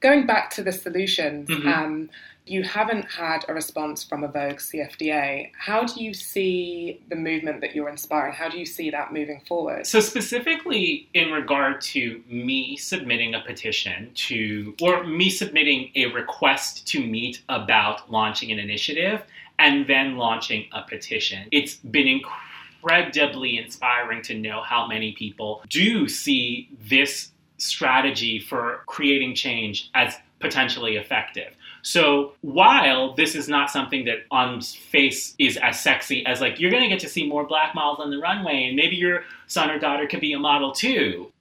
[0.00, 1.66] going back to the solutions, Mhm.
[1.66, 2.10] um,
[2.46, 5.52] you haven't had a response from a Vogue CFDA.
[5.56, 8.32] How do you see the movement that you're inspiring?
[8.34, 9.86] How do you see that moving forward?
[9.86, 16.86] So, specifically in regard to me submitting a petition to, or me submitting a request
[16.88, 19.22] to meet about launching an initiative
[19.58, 22.08] and then launching a petition, it's been
[22.82, 30.16] incredibly inspiring to know how many people do see this strategy for creating change as
[30.40, 31.54] potentially effective.
[31.82, 36.70] So while this is not something that on face is as sexy as like you're
[36.70, 39.70] going to get to see more black models on the runway and maybe your son
[39.70, 41.32] or daughter could be a model too,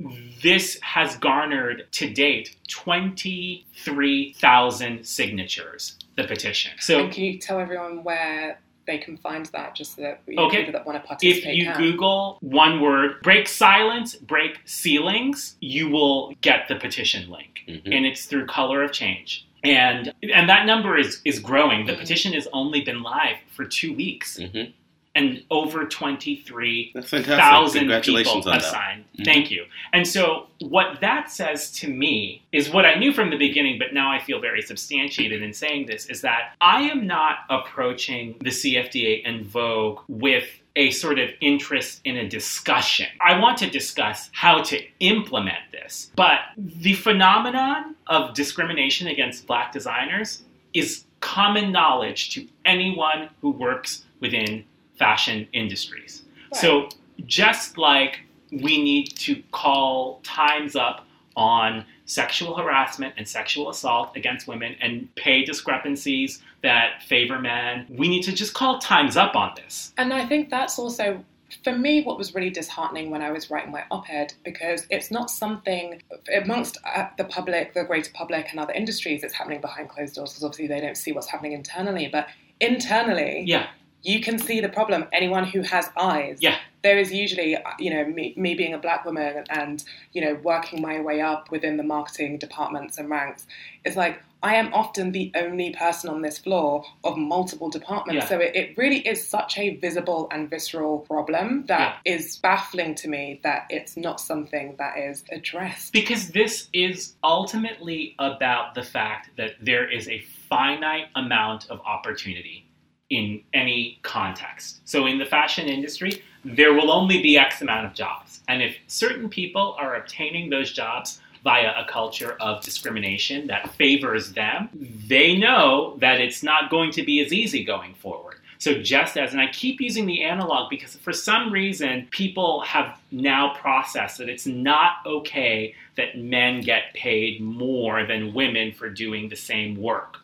[0.42, 6.72] this has garnered to date 23,000 signatures, the petition.
[6.80, 10.40] So and can you tell everyone where they can find that, just so that you
[10.40, 10.58] Okay.
[10.66, 11.38] people that want to participate.
[11.38, 11.92] if participate you can?
[11.92, 17.62] Google one word, break silence, break ceilings, you will get the petition link.
[17.68, 17.82] Mhm.
[17.96, 19.46] And it's through Color of Change.
[19.64, 21.86] And and that number is is growing.
[21.86, 22.00] The Mhm.
[22.00, 24.40] petition has only been live for two weeks.
[24.40, 24.72] Mhm.
[25.16, 27.40] And over twenty three That's fantastic.
[27.40, 29.06] thousand Congratulations people on have signed.
[29.18, 29.26] Mhm.
[29.26, 29.66] Thank you.
[29.92, 33.94] And so what that says to me is what I knew from the beginning, but
[33.94, 38.52] now I feel very substantiated in saying this is that I am not approaching the
[38.52, 43.08] CFDA and Vogue with a sort of interest in a discussion.
[43.20, 46.12] I want to discuss how to implement this.
[46.16, 50.44] But the phenomenon of discrimination against black designers
[50.74, 54.64] is common knowledge to anyone who works within
[55.00, 56.24] fashion industries.
[56.54, 56.90] So
[57.26, 64.48] just like we need to call times up on sexual harassment and sexual assault against
[64.48, 69.54] women and pay discrepancies that favor men, we need to just call times up on
[69.56, 69.94] this.
[69.98, 71.24] And I think that's also,
[71.64, 75.12] for me, what was really disheartening when I was writing my op ed, because it's
[75.12, 76.02] not something
[76.36, 80.32] amongst uh, the public, the greater public, and other industries, it's happening behind closed doors,
[80.32, 82.10] because obviously they don't see what's happening internally.
[82.12, 82.28] But
[82.60, 83.68] internally, Yeah,
[84.04, 85.06] you can see the problem.
[85.12, 86.40] Anyone who has eyes.
[86.42, 86.58] Yeah.
[86.82, 89.84] There is usually, you know, me, me being a black woman and,
[90.14, 93.46] you know, working my way up within the marketing departments and ranks.
[93.84, 98.24] It's like, I am often the only person on this floor of multiple departments.
[98.24, 98.30] Yeah.
[98.30, 103.10] So it, it really is such a visible and visceral problem that is baffling to
[103.10, 105.92] me that it's not something that is addressed.
[105.92, 112.69] Because this is ultimately about the fact that there is a finite amount of opportunity
[113.10, 114.82] in any context.
[114.86, 118.42] So, in the fashion industry, there will only be X amount of jobs.
[118.48, 124.34] And if certain people are obtaining those jobs via a culture of discrimination that favors
[124.34, 124.70] them,
[125.08, 128.36] they know that it's not going to be as easy going forward.
[128.60, 133.00] So, just as, and I keep using the analog because for some reason people have
[133.10, 139.30] now processed that it's not okay that men get paid more than women for doing
[139.30, 140.18] the same work.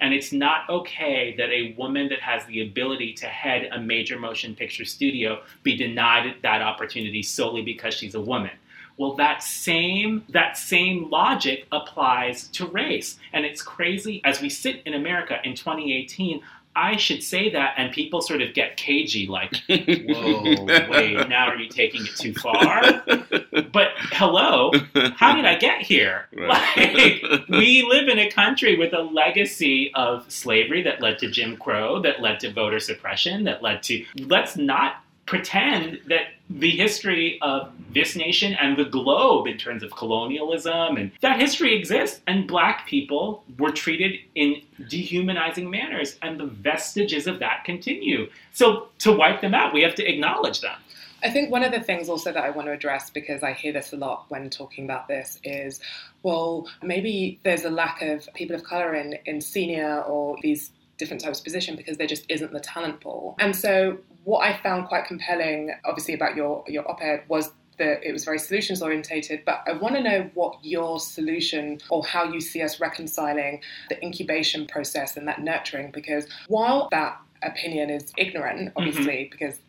[0.00, 4.18] And it's not okay that a woman that has the ability to head a major
[4.18, 8.52] motion picture studio be denied that opportunity solely because she's a woman.
[8.98, 14.22] Well, that same that same logic applies to race, and it's crazy.
[14.24, 16.40] As we sit in America in 2018,
[16.76, 21.56] I should say that, and people sort of get cagey, like, "Whoa, wait, now are
[21.56, 22.82] you taking it too far?"
[23.72, 24.72] But hello,
[25.16, 26.28] how did I get here?
[26.36, 27.22] Right.
[27.22, 31.56] Like, we live in a country with a legacy of slavery that led to Jim
[31.56, 34.04] Crow, that led to voter suppression, that led to.
[34.18, 39.90] Let's not pretend that the history of this nation and the globe in terms of
[39.96, 46.46] colonialism and that history exists and black people were treated in dehumanizing manners and the
[46.46, 50.78] vestiges of that continue so to wipe them out we have to acknowledge them
[51.22, 53.72] I think one of the things also that I want to address, because I hear
[53.72, 55.80] this a lot when talking about this, is
[56.22, 61.22] well, maybe there's a lack of people of colour in, in senior or these different
[61.22, 63.34] types of position because there just isn't the talent pool.
[63.38, 68.02] And so, what I found quite compelling, obviously, about your, your op ed was that
[68.02, 72.24] it was very solutions orientated, but I want to know what your solution or how
[72.24, 78.12] you see us reconciling the incubation process and that nurturing, because while that opinion is
[78.18, 79.30] ignorant, obviously, mm-hmm.
[79.30, 79.60] because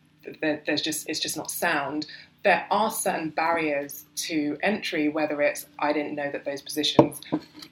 [0.41, 2.07] there's just it's just not sound.
[2.47, 7.19] There are certain barriers to entry, whether it's I didn't know that those positions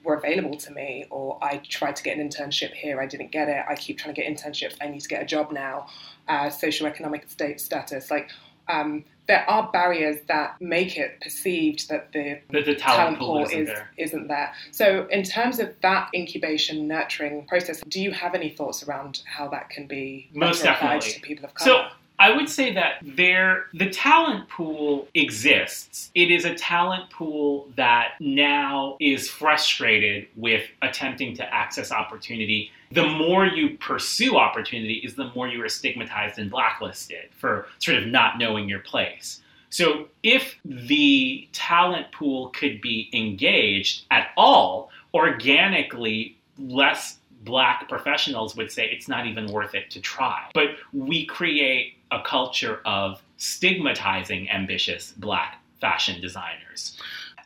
[0.04, 3.48] were available to me, or I tried to get an internship here, I didn't get
[3.48, 3.64] it.
[3.66, 5.86] I keep trying to get internships, I need to get a job now.
[6.28, 8.28] Uh, socioeconomic state status, like
[8.68, 13.68] um, there are barriers that make it perceived that the the talent, pool isn't is,
[13.68, 14.52] there isn't there.
[14.72, 19.48] So, in terms of that incubation nurturing process, do you have any thoughts around how
[19.48, 21.90] that can be Most applied to people of So color?
[22.18, 26.10] I would say that there the talent pool exists.
[26.14, 32.70] It is a talent pool that now is frustrated with attempting to access opportunity.
[32.92, 37.98] The more you pursue opportunity is the more you are stigmatized and blacklisted for sort
[37.98, 39.42] of not knowing your place.
[39.70, 48.70] So if the talent pool could be engaged at all organically, less black professionals would
[48.72, 50.48] say it's not even worth it to try.
[50.54, 56.98] But we create a culture of stigmatizing ambitious black fashion designers.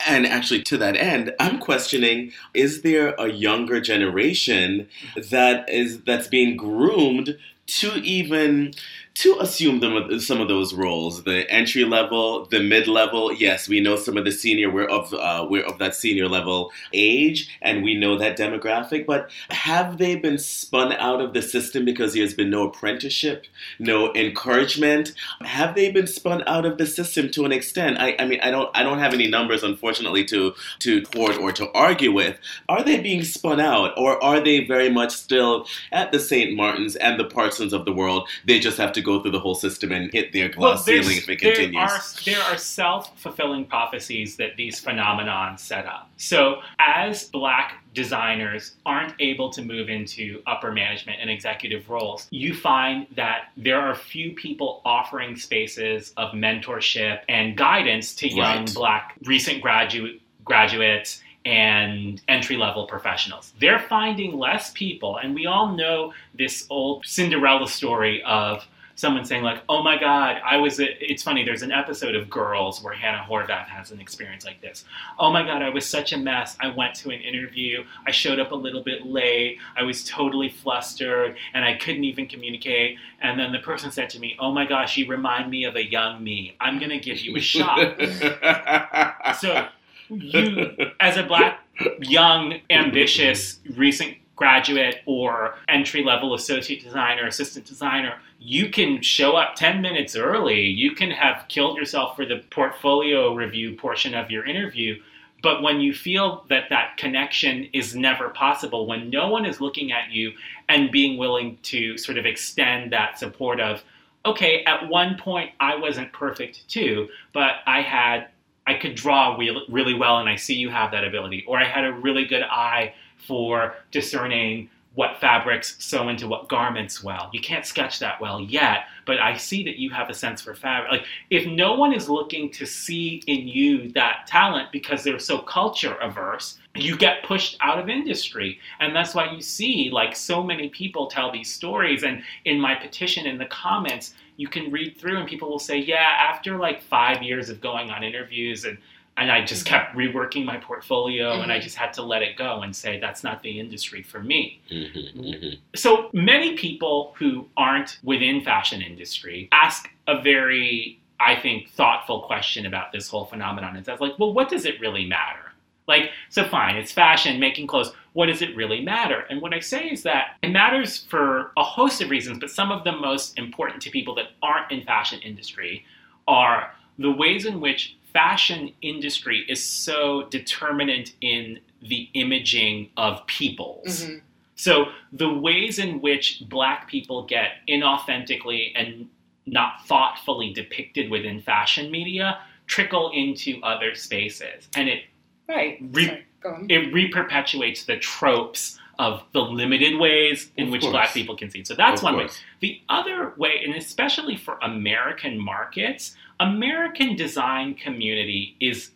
[0.07, 4.89] And actually, to that end, I'm questioning: Is there a younger generation
[5.31, 8.73] that is that's being groomed to even
[9.13, 11.25] to assume them, some of those roles?
[11.25, 13.33] The entry level, the mid level.
[13.33, 14.71] Yes, we know some of the senior.
[14.71, 19.07] We're of uh, we're of that senior level age, and we know that demographic.
[19.07, 23.47] But have they been spun out of the system because there's been no apprenticeship,
[23.79, 25.13] no encouragement?
[25.43, 27.99] Have they been spun out of the system to an extent?
[27.99, 31.53] I, I mean, I don't I don't have any numbers, unfortunately, to to quote or
[31.53, 32.39] to argue with.
[32.69, 36.57] Are they being spun out, or are they very much still at the St.
[36.57, 38.29] Martins and the Parsons of the world?
[38.47, 41.05] They just have to to go through the whole system and hit their glass there's-
[41.07, 41.91] ceiling if it there continues.
[41.91, 46.11] Are, there are self fulfilling prophecies that these phenomenon set up.
[46.17, 52.55] So, as black designers aren't able to move into upper management and executive roles, you
[52.55, 58.75] find that there are few people offering spaces of mentorship and guidance to young Right.
[58.75, 63.53] black recent graduate graduates and entry level professionals.
[63.61, 68.67] They're finding less people, and we all know this old Cinderella story of
[69.01, 71.45] someone saying like, "Oh my God, I was." A, it's funny.
[71.45, 74.85] There's an episode of Girls where Hannah Horvath has an experience like this.
[75.19, 76.57] Oh my God, I was such a mess.
[76.61, 77.85] I went to an interview.
[78.07, 79.59] I showed up a little bit late.
[79.77, 82.99] I was totally flustered, and I couldn't even communicate.
[83.23, 85.91] And then the person said to me, "Oh my gosh, you remind me of a
[85.91, 86.57] young me.
[86.61, 87.79] I'm gonna give you a shot."
[89.41, 89.69] so
[90.11, 91.61] you as a black
[92.01, 99.55] young ambitious recent graduate or entry level associate designer assistant designer you can show up
[99.55, 104.47] 10 minutes early you can have killed yourself for the portfolio review portion of your
[104.47, 104.99] interview
[105.43, 109.93] but when you feel that that connection is never possible when no one is looking
[109.93, 110.33] at you
[110.71, 113.85] and being willing to sort of extend that support of
[114.25, 118.29] okay at one point i wasn't perfect too but i had
[118.67, 121.45] I could draw re- really well, and I see you have that ability.
[121.49, 122.95] Or I had a really good eye
[123.27, 127.31] for discerning what fabrics sew into what garments well.
[127.33, 130.53] You can't sketch that well yet, but I see that you have a sense for
[130.53, 130.91] fabric.
[130.91, 135.39] Like, if no one is looking to see in you that talent because they're so
[135.39, 138.59] culture averse, you get pushed out of industry.
[138.81, 142.03] And that's why you see, like, so many people tell these stories.
[142.03, 145.79] And in my petition in the comments, you can read through and people will say,
[145.79, 148.79] yeah, after like five years of going on interviews and
[149.17, 152.63] and I just kept reworking my portfolio and I just had to let it go
[152.63, 154.61] and say that's not the industry for me.
[154.71, 155.59] Mhm, mhm.
[155.75, 162.65] So many people who aren't within fashion industry ask a very, I think, thoughtful question
[162.67, 163.77] about this whole phenomenon.
[163.77, 165.53] It's like, well, what does it really matter?
[165.87, 167.93] Like, so fine, it's fashion, making clothes.
[168.13, 169.27] What does it really matter?
[169.29, 172.71] And what I say is that it matters for a host of reasons, but some
[172.71, 175.85] of the most important to people that aren't in fashion industry
[176.29, 184.07] are the ways in which fashion industry is so determinant in the imaging of peoples.
[184.07, 184.21] Mhm.
[184.57, 189.09] So the ways in which black people get inauthentically and
[189.47, 194.69] not thoughtfully depicted within fashion media trickle into other spaces.
[194.75, 195.05] And it
[195.49, 195.79] Right.
[195.81, 200.93] Re- Sorry, it reperpetuates the tropes of the limited ways in Of which course.
[200.93, 201.65] black people can see.
[201.65, 202.29] So that's Of one way.
[202.61, 208.91] The other way, and especially for American markets, American design community is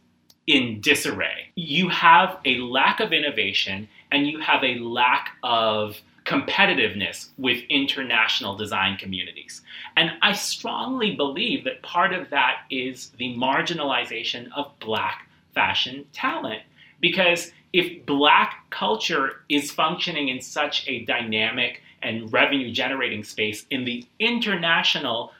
[0.46, 1.50] in disarray.
[1.56, 8.56] You have a lack of innovation and you have a lack of competitiveness with international
[8.56, 9.60] design communities.
[9.94, 16.62] And I strongly believe that part of that is the marginalization of black fashion talent.
[17.00, 23.84] Because if black culture is functioning in such a dynamic and revenue generating space in
[23.84, 25.32] the international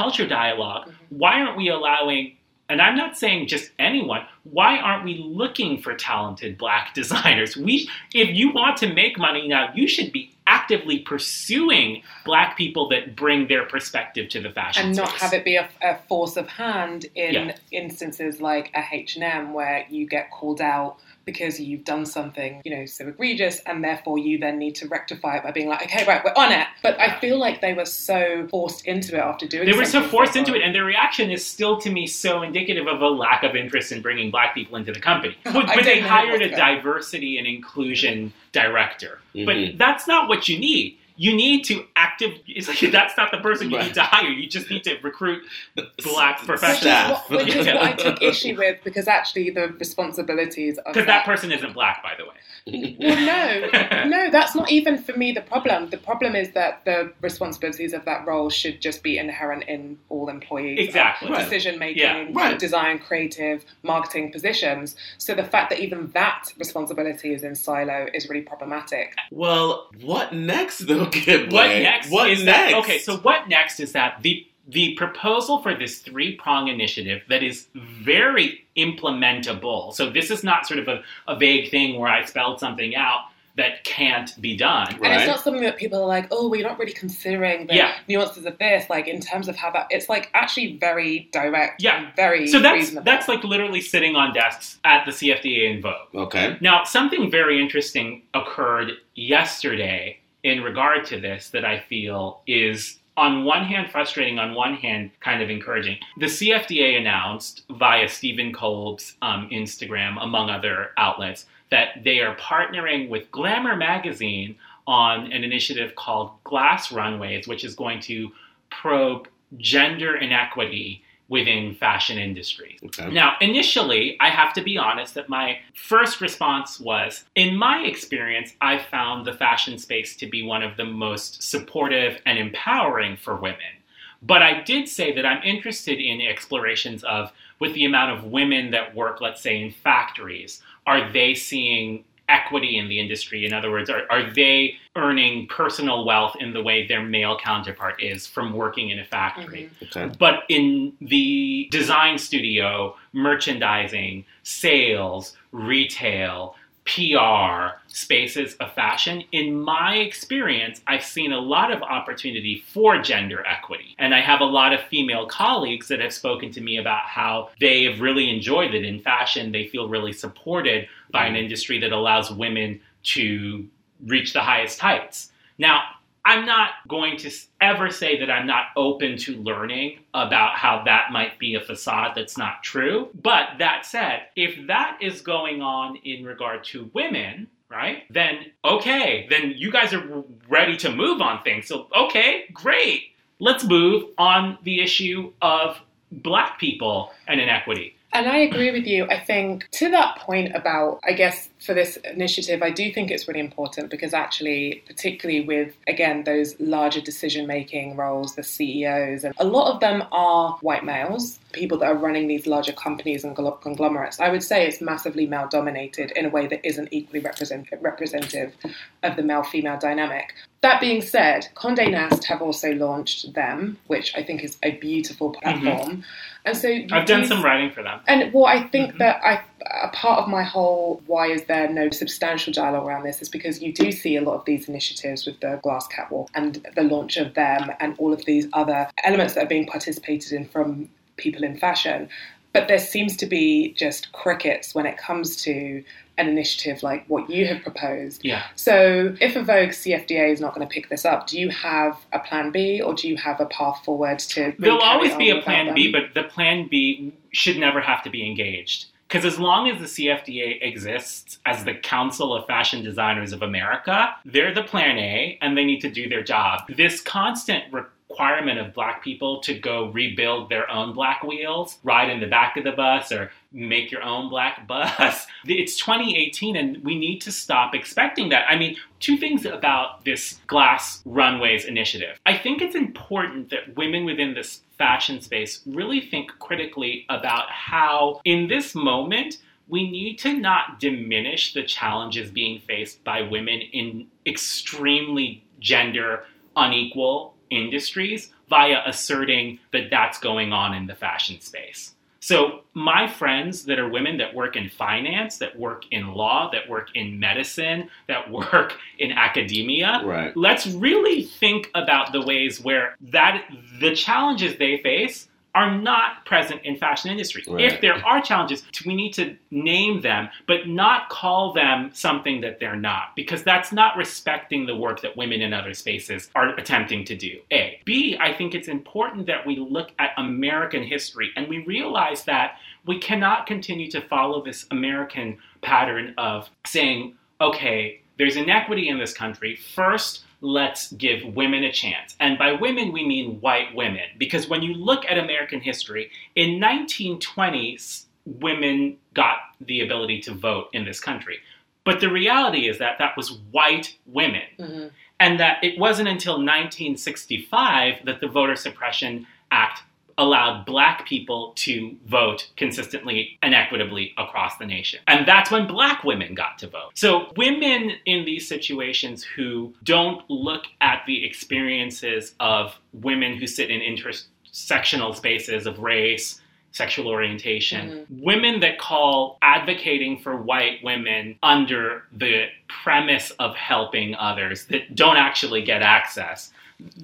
[0.00, 1.18] culture dialog mm-hmm.
[1.18, 2.36] why aren't we allowing
[2.70, 4.24] and I'm not saying just anyone.
[4.44, 7.56] Why aren't we looking for talented black designers?
[7.56, 12.88] We, if you want to make money now, you should be actively pursuing black people
[12.88, 16.36] that bring their perspective to the fashion and not have it be a, a force
[16.36, 17.56] of hand in Yeah.
[17.72, 22.86] instances like a H&M where you get called out because you've done something, you know,
[22.86, 26.24] so egregious and therefore you then need to rectify it by being like, okay, right,
[26.24, 26.66] we're on it.
[26.82, 30.02] But I feel like they were so forced into it after doing They were so
[30.02, 33.42] forced into it, and their reaction is still to me so indicative of a lack
[33.42, 35.36] of interest in bringing black people into the company.
[35.44, 39.20] But, but they hired a going- diversity and inclusion director.
[39.34, 39.46] Mhm.
[39.46, 40.96] But that's not what you need.
[41.22, 42.30] You need to active.
[42.46, 43.86] It's like that's not the person you Right.
[43.88, 44.30] need to hire.
[44.30, 45.42] You just need to recruit
[45.76, 46.80] black S- Which is, professionals.
[46.80, 47.30] staff.
[47.30, 47.96] what, which is what I Yeah.
[47.96, 52.24] took issue with because actually the responsibilities of Because that person isn't black, by the
[52.24, 52.96] way.
[52.98, 55.90] Well, no, no, that's not even for me the problem.
[55.90, 60.30] The problem is that the responsibilities of that role should just be inherent in all
[60.30, 60.78] employees.
[60.78, 61.30] Exactly.
[61.30, 61.44] Right.
[61.44, 62.58] Decision making, Yeah, right.
[62.58, 64.96] design, creative, marketing positions.
[65.18, 69.14] So the fact that even that responsibility is in silo is really problematic.
[69.30, 71.82] Well, what next though, Kid What Boy?
[71.82, 72.72] next What is next?
[72.72, 72.78] that?
[72.80, 77.42] Okay, so what next is that the the proposal for this three prong initiative that
[77.42, 79.92] is very implementable.
[79.94, 83.20] So this is not sort of a, a vague thing where I spelled something out
[83.56, 84.86] that can't be done.
[84.92, 85.18] And Right.
[85.22, 87.94] it's not something that people are like, oh, well, you're not really considering the Yeah.
[88.06, 89.88] nuances of this, like in terms of how that.
[89.90, 91.82] It's like actually very direct.
[91.82, 92.04] Yeah.
[92.04, 93.04] and very So that's reasonable.
[93.04, 96.14] that's like literally sitting on desks at the CFDA in Vogue.
[96.14, 96.58] Okay.
[96.60, 103.44] Now, something very interesting occurred yesterday in regard to this that I feel is on
[103.44, 105.98] one hand frustrating, on one hand kind of encouraging.
[106.18, 113.08] The CFDA announced via Steven Kolb's um, Instagram, among other outlets, that they are partnering
[113.08, 118.30] with Glamour magazine on an initiative called Glass Runways, which is going to
[118.70, 119.28] probe
[119.58, 122.80] gender inequity within fashion industries.
[122.84, 123.08] Okay.
[123.10, 128.52] Now, initially, I have to be honest that my first response was in my experience,
[128.60, 133.36] I found the fashion space to be one of the most supportive and empowering for
[133.36, 133.78] women.
[134.20, 138.72] But I did say that I'm interested in explorations of, with the amount of women
[138.72, 143.44] that work, let's say, in factories, are they seeing equity in the industry?
[143.44, 148.02] In other words, are, are they earning personal wealth in the way their male counterpart
[148.02, 149.70] is from working in a factory?
[149.82, 149.98] Mm-hmm.
[149.98, 150.14] Okay.
[150.18, 156.54] But in the design studio, merchandising, sales, retail,
[156.90, 163.46] PR spaces of fashion, in my experience, I've seen a lot of opportunity for gender
[163.46, 163.94] equity.
[163.98, 167.50] And I have a lot of female colleagues that have spoken to me about how
[167.60, 169.52] they have really enjoyed it in fashion.
[169.52, 171.44] They feel really supported by an mm.
[171.44, 173.68] industry that allows women to
[174.06, 175.30] reach the highest heights.
[175.58, 175.82] Now,
[176.30, 181.10] I'm not going to ever say that I'm not open to learning about how that
[181.10, 183.08] might be a facade that's not true.
[183.20, 189.26] But that said, if that is going on in regard to women, right, then okay,
[189.28, 191.66] then you guys are ready to move on things.
[191.66, 193.06] So, okay, great.
[193.40, 195.80] Let's move on the issue of
[196.12, 197.96] black people and inequity.
[198.12, 199.06] And I agree with you.
[199.10, 203.28] I think to that point about, I guess, for this initiative, I do think it's
[203.28, 209.34] really important because actually, particularly with, again, those larger decision making roles, the CEOs, and
[209.38, 213.36] a lot of them are white males, people that are running these larger companies and
[213.36, 214.20] conglomerates.
[214.20, 218.54] I would say it's massively male dominated in a way that isn't equally represent- representative
[219.02, 220.32] of the male female dynamic.
[220.62, 225.30] That being said, Conde Nast have also launched them, which I think is a beautiful
[225.30, 226.04] platform.
[226.44, 228.00] And so I've done some writing for them.
[228.06, 228.98] and well, I think Mhm.
[228.98, 233.20] that I a part of my whole why is there no substantial dialogue around this
[233.20, 236.66] is because you do see a lot of these initiatives with the glass catwalk and
[236.74, 240.46] the launch of them and all of these other elements that are being participated in
[240.46, 242.08] from people in fashion.
[242.52, 245.84] But there seems to be just crickets when it comes to
[246.18, 248.24] an initiative like what you have proposed.
[248.24, 248.44] Yeah.
[248.56, 251.96] So, if a Vogue CFDA is not going to pick this up, do you have
[252.12, 254.40] a plan B or do you have a path forward to?
[254.42, 258.10] really There'll always be a plan B, but the plan B should never have to
[258.10, 258.86] be engaged.
[259.10, 264.14] Because as long as the CFDA exists as the Council of Fashion Designers of America,
[264.24, 266.60] they're the plan A and they need to do their job.
[266.76, 267.64] This constant
[268.10, 272.56] requirement of black people to go rebuild their own black wheels, ride in the back
[272.56, 275.26] of the bus, or make your own black bus.
[275.46, 278.44] It's 2018 and we need to stop expecting that.
[278.48, 282.18] I mean, two things about this Glass Runways initiative.
[282.26, 288.20] I think it's important that women within this fashion space really think critically about how,
[288.24, 289.38] in this moment,
[289.68, 296.24] we need to not diminish the challenges being faced by women in extremely gender
[296.56, 301.94] unequal industries via asserting that that's going on in the fashion space.
[302.22, 306.68] So, my friends that are women that work in finance, that work in law, that
[306.68, 310.36] work in medicine, that work in academia, Right.
[310.36, 313.46] let's really think about the ways where that
[313.80, 317.42] the challenges they face are not present in fashion industry.
[317.48, 317.64] Right.
[317.64, 322.60] If there are challenges, we need to name them, but not call them something that
[322.60, 327.04] they're not, because that's not respecting the work that women in other spaces are attempting
[327.06, 327.40] to do.
[327.52, 327.80] A.
[327.84, 332.56] B, I think it's important that we look at American history and we realize that
[332.86, 339.12] we cannot continue to follow this American pattern of saying, okay, there's inequity in this
[339.12, 339.56] country.
[339.56, 342.16] First, let's give women a chance.
[342.20, 344.04] And by women, we mean white women.
[344.18, 350.32] Because when you look at American history, in 1920, s- women got the ability to
[350.32, 351.38] vote in this country.
[351.84, 354.42] But the reality is that that was white women.
[354.58, 354.90] Mhm.
[355.18, 359.82] And that it wasn't until 1965 that the Voter Suppression Act
[360.20, 365.00] allowed black people to vote consistently and equitably across the nation.
[365.08, 366.90] And that's when black women got to vote.
[366.94, 373.70] So, women in these situations who don't look at the experiences of women who sit
[373.70, 376.42] in intersectional spaces of race,
[376.72, 378.22] sexual orientation, mm-hmm.
[378.22, 385.16] women that call advocating for white women under the premise of helping others that don't
[385.16, 386.52] actually get access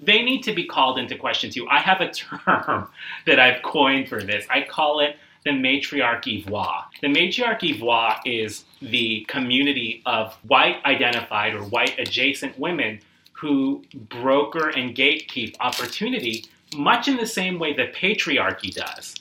[0.03, 1.67] they need to be called into question too.
[1.69, 2.89] I have a term
[3.27, 4.47] that I've coined for this.
[4.51, 6.81] I call it the matriarchy voix.
[7.01, 13.01] The matriarchy voix is the community of white identified or white adjacent women
[13.33, 19.15] who broker and gatekeep opportunity, much in the same way that patriarchy does.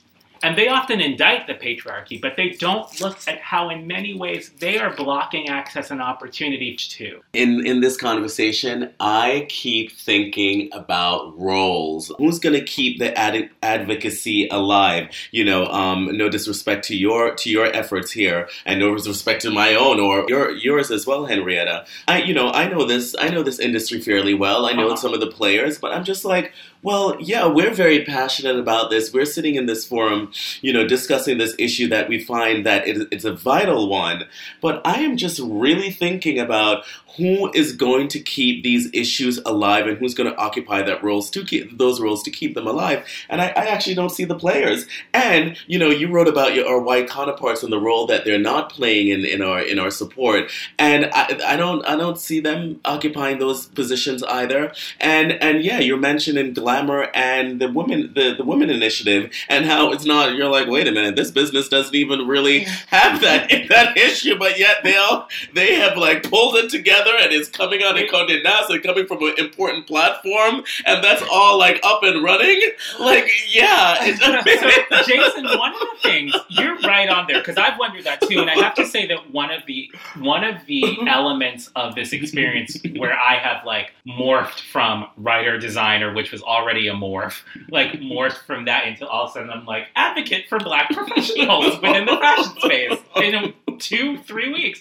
[0.45, 4.51] And they often indict the patriarchy, but they don't look at how, in many ways,
[4.59, 7.15] they are blocking access and opportunity too.
[7.33, 11.19] in in this conversation, I keep thinking about
[11.49, 12.11] roles.
[12.19, 15.03] Who's going to keep the ad- advocacy alive?
[15.31, 19.51] You know, um, no disrespect to your to your efforts here, and no disrespect to
[19.51, 21.85] my own or your yours as well, Henrietta.
[22.07, 24.61] I you know I know this I know this industry fairly well.
[24.69, 24.95] I know Uh-huh.
[25.03, 26.53] some of the players, but I'm just like.
[26.85, 29.11] Well, yeah, we're very passionate about this.
[29.11, 30.31] We're sitting in this forum,
[30.61, 34.25] you know, discussing this issue that we find that it, it's a vital one.
[34.61, 36.85] But I am just really thinking about
[37.17, 41.29] who is going to keep these issues alive and who's going to occupy that roles
[41.31, 43.05] to keep those roles to keep them alive.
[43.29, 44.85] And I, I actually don't see the players.
[45.13, 48.37] And you know, you wrote about your our white counterparts and the role that they're
[48.37, 50.51] not playing in, in our in our support.
[50.77, 54.73] And I, I don't I don't see them occupying those positions either.
[54.99, 59.91] And and yeah, you're mentioning glamour and the women the, the women initiative and how
[59.91, 63.97] it's not you're like, wait a minute, this business doesn't even really have that that
[63.97, 67.97] issue, but yet they all they have like pulled it together and it's coming out
[67.97, 72.23] in Condé Nast and coming from an important platform and that's all like up and
[72.23, 72.61] running.
[72.99, 74.15] Like, yeah.
[74.15, 74.41] so,
[75.05, 78.49] Jason, one of the things you're right on there because I've wondered that too, and
[78.49, 82.77] I have to say that one of the one of the elements of this experience
[82.97, 88.45] where I have like morphed from writer designer, which was already a morph, like morphed
[88.45, 92.17] from that into all of a sudden I'm like advocate for Black professionals within the
[92.17, 94.79] fashion space in two three weeks.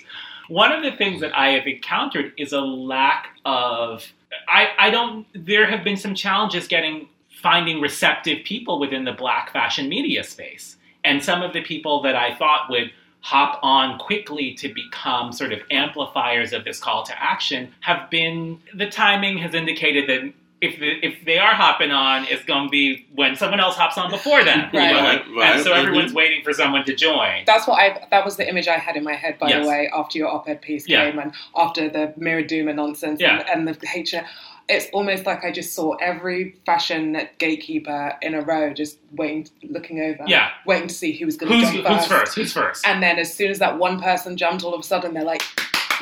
[0.49, 4.05] One of the things that I have encountered is a lack of
[4.49, 7.09] I, I don't there have been some challenges getting
[7.43, 10.77] finding receptive people within the black fashion media space.
[11.05, 15.53] And some of the people that I thought would hop on quickly to become sort
[15.53, 20.33] of amplifiers of this call to action have been the timing has indicated that
[20.65, 23.97] if the, if they are hopping on, it's going to be when someone else hops
[23.99, 24.69] on before them.
[24.73, 24.93] you Right.
[24.93, 25.55] know, Right, like- right.
[25.57, 26.17] And so everyone's mm-hmm.
[26.17, 27.45] waiting for someone to join.
[27.47, 28.07] That's what I.
[28.11, 29.63] That was the image I had in my head, by Yes.
[29.65, 31.11] the way, after your op-ed piece Yeah.
[31.11, 33.41] came and after the Mira Duma nonsense Yeah.
[33.53, 34.15] and, and the H.
[34.67, 40.01] It's almost like I just saw every fashion gatekeeper in a row, just waiting, looking
[40.01, 40.53] over, Yeah.
[40.65, 42.09] waiting to see who was going to Who's, jump who's first.
[42.09, 42.35] first?
[42.35, 42.87] Who's first?
[42.87, 45.43] And then as soon as that one person jumped, all of a sudden they're like,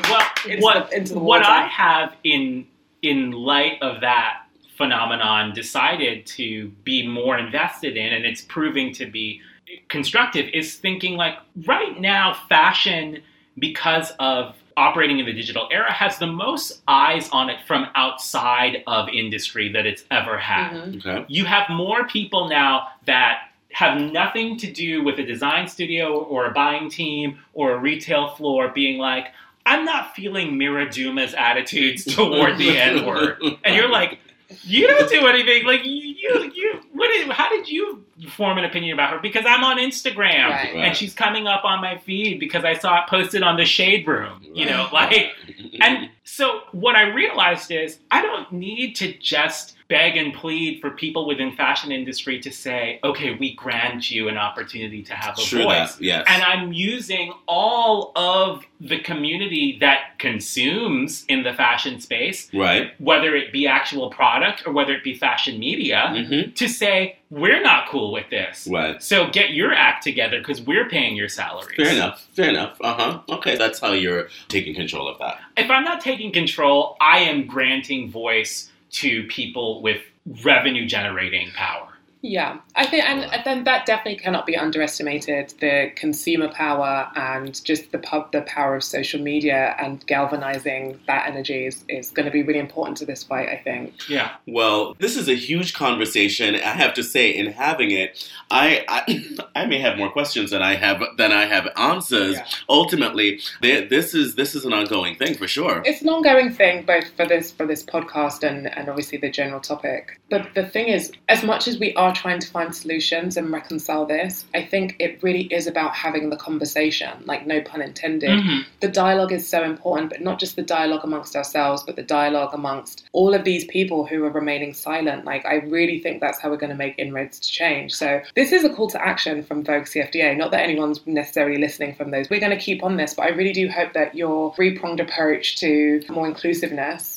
[0.09, 1.51] Well, into what the- into the what water.
[1.51, 2.67] I have in
[3.03, 4.42] in light of that
[4.77, 9.41] phenomenon decided to be more invested in, and it's proving to be
[9.89, 11.35] constructive, is thinking like
[11.67, 13.23] right now, fashion
[13.59, 18.83] because of operating in the digital era has the most eyes on it from outside
[18.87, 20.97] of industry that it's ever had mhm.
[20.97, 21.27] Okay.
[21.29, 26.47] you have more people now that have nothing to do with a design studio or
[26.47, 29.29] a buying team or a retail floor being like,
[29.65, 33.43] I'm not feeling Mira Duma's attitudes toward the N word.
[33.65, 34.19] And you're like,
[34.63, 35.65] you don't do anything.
[35.65, 39.19] Like, you, you, you what is, how did you form an opinion about her?
[39.21, 40.75] Because I'm on Instagram Right.
[40.77, 44.07] and she's coming up on my feed because I saw it posted on the Shade
[44.07, 45.33] Room, you know, like,
[45.81, 50.91] and so what I realized is I don't need to just beg and plead for
[50.91, 55.43] people within fashion industry to say, okay, we grant you an opportunity to have a
[55.43, 55.97] True voice.
[55.97, 56.25] that, yes.
[56.29, 62.93] And I'm using all of the community that consumes in the fashion space, right.
[63.01, 67.63] whether it be actual product or whether it be fashion media, hmm to say, we're
[67.63, 68.69] not cool with this.
[68.71, 69.03] Right.
[69.03, 71.77] So get your act together because we're paying your salaries.
[71.77, 72.29] Fair enough.
[72.35, 72.77] Fair enough.
[72.81, 73.21] Uh huh.
[73.37, 75.39] Okay, that's how you're taking control of that.
[75.57, 80.03] if I'm not taking control, I am granting voice to people with
[80.45, 81.92] revenue generating power.
[82.23, 85.55] Yeah, I think, and then that definitely cannot be underestimated.
[85.61, 91.27] The consumer power and just the pub, the power of social media and galvanizing that
[91.27, 93.49] energy is, is going to be really important to this fight.
[93.49, 94.09] I think.
[94.09, 94.37] Yeah.
[94.47, 96.55] Well, this is a huge conversation.
[96.55, 100.63] I have to say, in having it, I I, I may have more questions than
[100.63, 102.37] I have than I have answers.
[102.37, 102.47] Yeah.
[102.69, 105.83] Ultimately, th- this is this is an ongoing thing for sure.
[105.85, 109.61] It's an ongoing thing, both for this for this podcast and, and obviously the general
[109.61, 110.21] topic.
[110.31, 114.07] But the thing is, as much as we are trying to find solutions and reconcile
[114.07, 117.11] this, I think it really is about having the conversation.
[117.25, 118.31] Like no pun intended.
[118.31, 118.65] Mhm.
[118.81, 122.53] the dialogue is so important, but not just the dialogue amongst ourselves, but the dialogue
[122.53, 125.25] amongst all of these people who are remaining silent.
[125.25, 127.93] Like, I really think that's how we're going to make inroads to change.
[127.93, 130.37] So, this is a call to action from Vogue CFDA.
[130.37, 132.29] Not that anyone's necessarily listening from those.
[132.31, 135.01] We're going to keep on this, but I really do hope that your three pronged
[135.01, 137.12] approach to more inclusiveness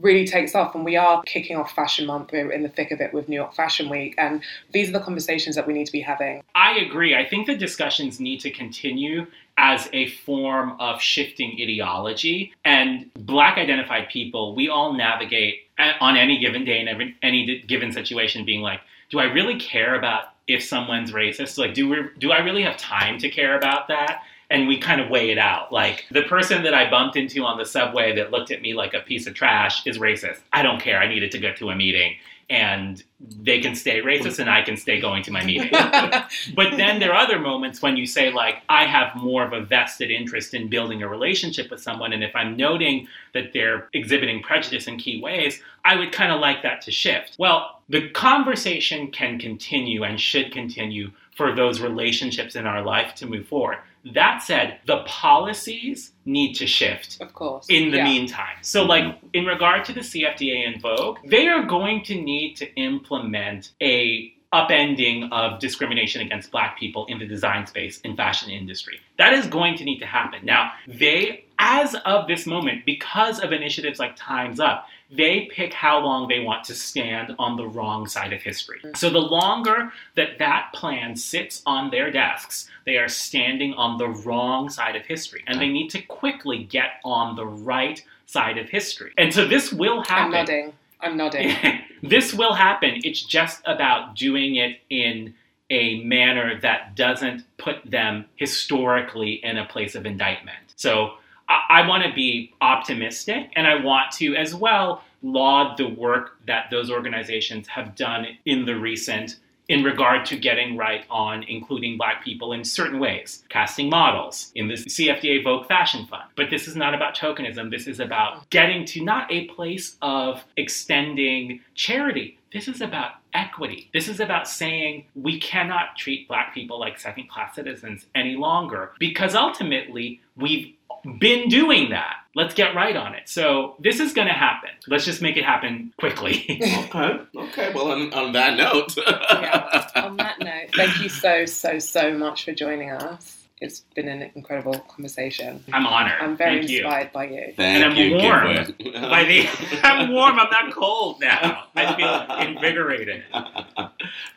[0.00, 3.00] really takes off and we are kicking off fashion month we're in the thick of
[3.00, 4.42] it with new york fashion week and
[4.72, 7.14] these are the conversations that we need to be having I agree.
[7.14, 9.26] I think the discussions need to continue.
[9.58, 12.52] as a form of shifting ideology.
[12.64, 15.62] And black identified people, we all navigate
[16.00, 18.80] on any given day in any given situation being like,
[19.10, 21.58] do I really care about if someone's racist?
[21.58, 24.22] Like, do we, do I really have time to care about that?
[24.50, 25.72] And we kind of weigh it out.
[25.72, 28.94] Like, the person that I bumped into on the subway that looked at me like
[28.94, 30.40] a piece of trash is racist.
[30.52, 30.98] I don't care.
[30.98, 32.16] I needed to get to a meeting.
[32.50, 35.70] And they can stay racist and I can stay going to my meeting.
[36.54, 39.60] But then there are other moments when you say, like, I have more of a
[39.60, 42.14] vested interest in building a relationship with someone.
[42.14, 46.40] And if I'm noting that they're exhibiting prejudice in key ways, I would kind of
[46.40, 47.36] like that to shift.
[47.38, 53.26] Well, the conversation can continue and should continue for those relationships in our life to
[53.26, 53.78] move forward.
[54.14, 57.66] That said, the policies need to shift of course.
[57.68, 58.04] in the Yeah.
[58.04, 58.56] meantime.
[58.62, 58.90] So, mm-hmm.
[58.90, 61.28] like, in regard to the CFDA and Vogue, mm-hmm.
[61.28, 67.18] they are going to need to implement a upending of discrimination against black people in
[67.18, 68.98] the design space in fashion industry.
[69.18, 70.40] That is going to need to happen.
[70.44, 75.98] Now, they as of this moment because of initiatives like Times Up, they pick how
[75.98, 78.80] long they want to stand on the wrong side of history.
[78.94, 84.08] So the longer that that plan sits on their desks, they are standing on the
[84.08, 88.68] wrong side of history and they need to quickly get on the right side of
[88.68, 89.12] history.
[89.16, 90.26] And so this will happen.
[90.26, 90.72] I'm nodding.
[91.00, 91.56] I'm nodding.
[92.02, 93.00] this will happen.
[93.02, 95.34] It's just about doing it in
[95.70, 100.58] a manner that doesn't put them historically in a place of indictment.
[100.76, 101.14] So
[101.48, 106.38] I, I want to be optimistic and I want to as well laud the work
[106.46, 109.38] that those organizations have done in the recent
[109.68, 114.66] in regard to getting right on including black people in certain ways, casting models in
[114.66, 116.24] the CFDA Vogue Fashion Fund.
[116.36, 117.70] But this is not about tokenism.
[117.70, 122.38] This is about getting to not a place of extending charity.
[122.50, 123.90] This is about equity.
[123.92, 128.92] This is about saying we cannot treat black people like second class citizens any longer
[128.98, 130.72] because ultimately we've
[131.18, 132.16] been doing that.
[132.34, 133.28] Let's get right on it.
[133.28, 134.70] So this is going to happen.
[134.86, 136.60] Let's just make it happen quickly.
[136.88, 137.18] Okay.
[137.36, 137.72] Okay.
[137.74, 138.96] Well, on, on that note.
[138.96, 139.88] Yeah.
[139.96, 143.38] On that note, thank you so, so, so much for joining us.
[143.60, 145.64] It's been an incredible conversation.
[145.72, 146.18] I'm honored.
[146.20, 146.78] I'm very Thank you.
[146.78, 147.52] inspired by you.
[147.56, 148.54] Thank And I'm you, warm.
[148.54, 149.00] Boy.
[149.10, 149.48] By the,
[149.82, 150.38] I'm warm.
[150.38, 151.64] I'm not cold now.
[151.74, 153.24] I feel invigorated.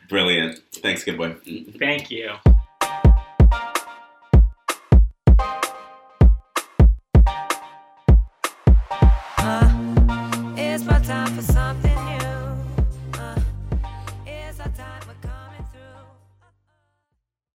[0.08, 0.60] Brilliant.
[0.72, 1.36] Thanks, good Boy.
[1.78, 2.32] Thank you.